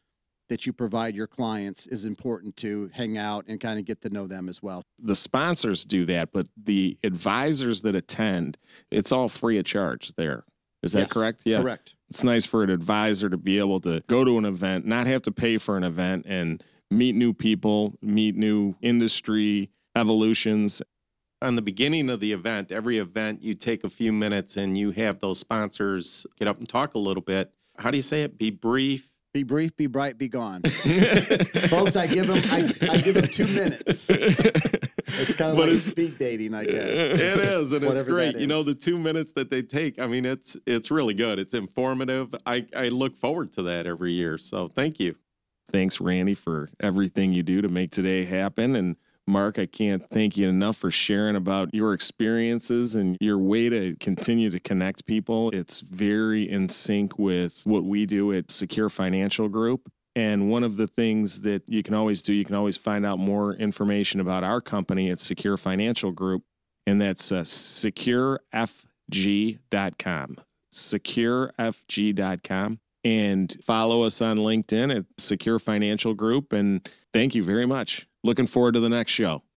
that 0.49 0.65
you 0.65 0.73
provide 0.73 1.15
your 1.15 1.27
clients 1.27 1.87
is 1.87 2.05
important 2.05 2.55
to 2.57 2.89
hang 2.93 3.17
out 3.17 3.45
and 3.47 3.59
kind 3.59 3.79
of 3.79 3.85
get 3.85 4.01
to 4.01 4.09
know 4.09 4.27
them 4.27 4.49
as 4.49 4.61
well. 4.61 4.83
The 4.99 5.15
sponsors 5.15 5.85
do 5.85 6.05
that, 6.05 6.31
but 6.31 6.47
the 6.61 6.97
advisors 7.03 7.81
that 7.83 7.95
attend, 7.95 8.57
it's 8.91 9.11
all 9.11 9.29
free 9.29 9.57
of 9.57 9.65
charge 9.65 10.13
there. 10.15 10.43
Is 10.81 10.93
that 10.93 10.99
yes, 10.99 11.07
correct? 11.09 11.41
Yeah. 11.45 11.61
Correct. 11.61 11.95
It's 12.09 12.23
nice 12.23 12.45
for 12.45 12.63
an 12.63 12.69
advisor 12.69 13.29
to 13.29 13.37
be 13.37 13.59
able 13.59 13.79
to 13.81 14.01
go 14.07 14.23
to 14.23 14.37
an 14.37 14.45
event, 14.45 14.85
not 14.85 15.07
have 15.07 15.21
to 15.23 15.31
pay 15.31 15.57
for 15.57 15.77
an 15.77 15.83
event 15.83 16.25
and 16.27 16.63
meet 16.89 17.15
new 17.15 17.33
people, 17.33 17.93
meet 18.01 18.35
new 18.35 18.75
industry 18.81 19.69
evolutions 19.95 20.81
on 21.41 21.55
the 21.55 21.61
beginning 21.61 22.09
of 22.09 22.19
the 22.19 22.33
event, 22.33 22.71
every 22.71 22.97
event, 22.97 23.41
you 23.41 23.55
take 23.55 23.83
a 23.83 23.89
few 23.89 24.11
minutes 24.11 24.57
and 24.57 24.77
you 24.77 24.91
have 24.91 25.19
those 25.19 25.39
sponsors 25.39 26.25
get 26.37 26.47
up 26.47 26.57
and 26.57 26.67
talk 26.67 26.95
a 26.95 26.99
little 26.99 27.23
bit. 27.23 27.51
How 27.77 27.91
do 27.91 27.97
you 27.97 28.01
say 28.03 28.21
it? 28.21 28.37
Be 28.37 28.49
brief. 28.51 29.09
Be 29.31 29.43
brief, 29.43 29.75
be 29.77 29.85
bright, 29.85 30.17
be 30.17 30.27
gone. 30.27 30.61
Folks, 30.63 31.95
I 31.95 32.07
give 32.07 32.25
them 32.25 32.41
I, 32.45 32.73
I, 32.89 32.97
give 32.97 33.13
them 33.13 33.27
two 33.27 33.45
minutes. 33.45 34.09
It's 34.09 35.33
kind 35.35 35.51
of 35.51 35.57
but 35.57 35.69
like 35.69 35.77
speed 35.77 36.17
dating, 36.17 36.55
I 36.55 36.65
guess. 36.65 36.89
It 36.89 37.39
is, 37.39 37.71
and 37.71 37.83
it's 37.83 38.03
great. 38.03 38.37
You 38.37 38.47
know, 38.47 38.63
the 38.63 38.73
two 38.73 38.97
minutes 38.97 39.31
that 39.33 39.51
they 39.51 39.61
take, 39.61 39.99
I 39.99 40.07
mean, 40.07 40.25
it's 40.25 40.57
it's 40.65 40.89
really 40.89 41.13
good. 41.13 41.37
It's 41.37 41.53
informative. 41.53 42.33
I, 42.47 42.65
I 42.75 42.87
look 42.89 43.15
forward 43.15 43.53
to 43.53 43.63
that 43.63 43.85
every 43.85 44.13
year. 44.13 44.39
So 44.39 44.67
thank 44.67 44.99
you. 44.99 45.15
Thanks, 45.71 46.01
Randy, 46.01 46.33
for 46.33 46.69
everything 46.79 47.31
you 47.31 47.43
do 47.43 47.61
to 47.61 47.69
make 47.69 47.91
today 47.91 48.25
happen. 48.25 48.75
And 48.75 48.95
Mark, 49.29 49.59
I 49.59 49.67
can't 49.67 50.03
thank 50.09 50.35
you 50.35 50.49
enough 50.49 50.77
for 50.77 50.91
sharing 50.91 51.35
about 51.35 51.73
your 51.73 51.93
experiences 51.93 52.95
and 52.95 53.17
your 53.21 53.37
way 53.37 53.69
to 53.69 53.95
continue 53.97 54.49
to 54.49 54.59
connect 54.59 55.05
people. 55.05 55.51
It's 55.51 55.81
very 55.81 56.49
in 56.49 56.69
sync 56.69 57.19
with 57.19 57.61
what 57.65 57.83
we 57.83 58.05
do 58.05 58.33
at 58.33 58.51
Secure 58.51 58.89
Financial 58.89 59.47
Group. 59.47 59.89
And 60.15 60.49
one 60.49 60.63
of 60.63 60.75
the 60.75 60.87
things 60.87 61.41
that 61.41 61.61
you 61.67 61.83
can 61.83 61.93
always 61.93 62.23
do, 62.23 62.33
you 62.33 62.43
can 62.43 62.55
always 62.55 62.75
find 62.75 63.05
out 63.05 63.19
more 63.19 63.53
information 63.53 64.19
about 64.19 64.43
our 64.43 64.59
company 64.59 65.11
at 65.11 65.19
Secure 65.19 65.55
Financial 65.55 66.11
Group, 66.11 66.43
and 66.87 66.99
that's 66.99 67.31
uh, 67.31 67.41
securefg.com. 67.41 70.37
Securefg.com. 70.73 72.79
And 73.05 73.55
follow 73.63 74.03
us 74.03 74.21
on 74.21 74.37
LinkedIn 74.37 74.93
at 74.93 75.05
Secure 75.17 75.57
Financial 75.57 76.13
Group. 76.13 76.51
And 76.51 76.85
thank 77.13 77.35
you 77.35 77.43
very 77.43 77.65
much. 77.65 78.07
Looking 78.23 78.47
forward 78.47 78.73
to 78.73 78.79
the 78.79 78.89
next 78.89 79.11
show. 79.11 79.43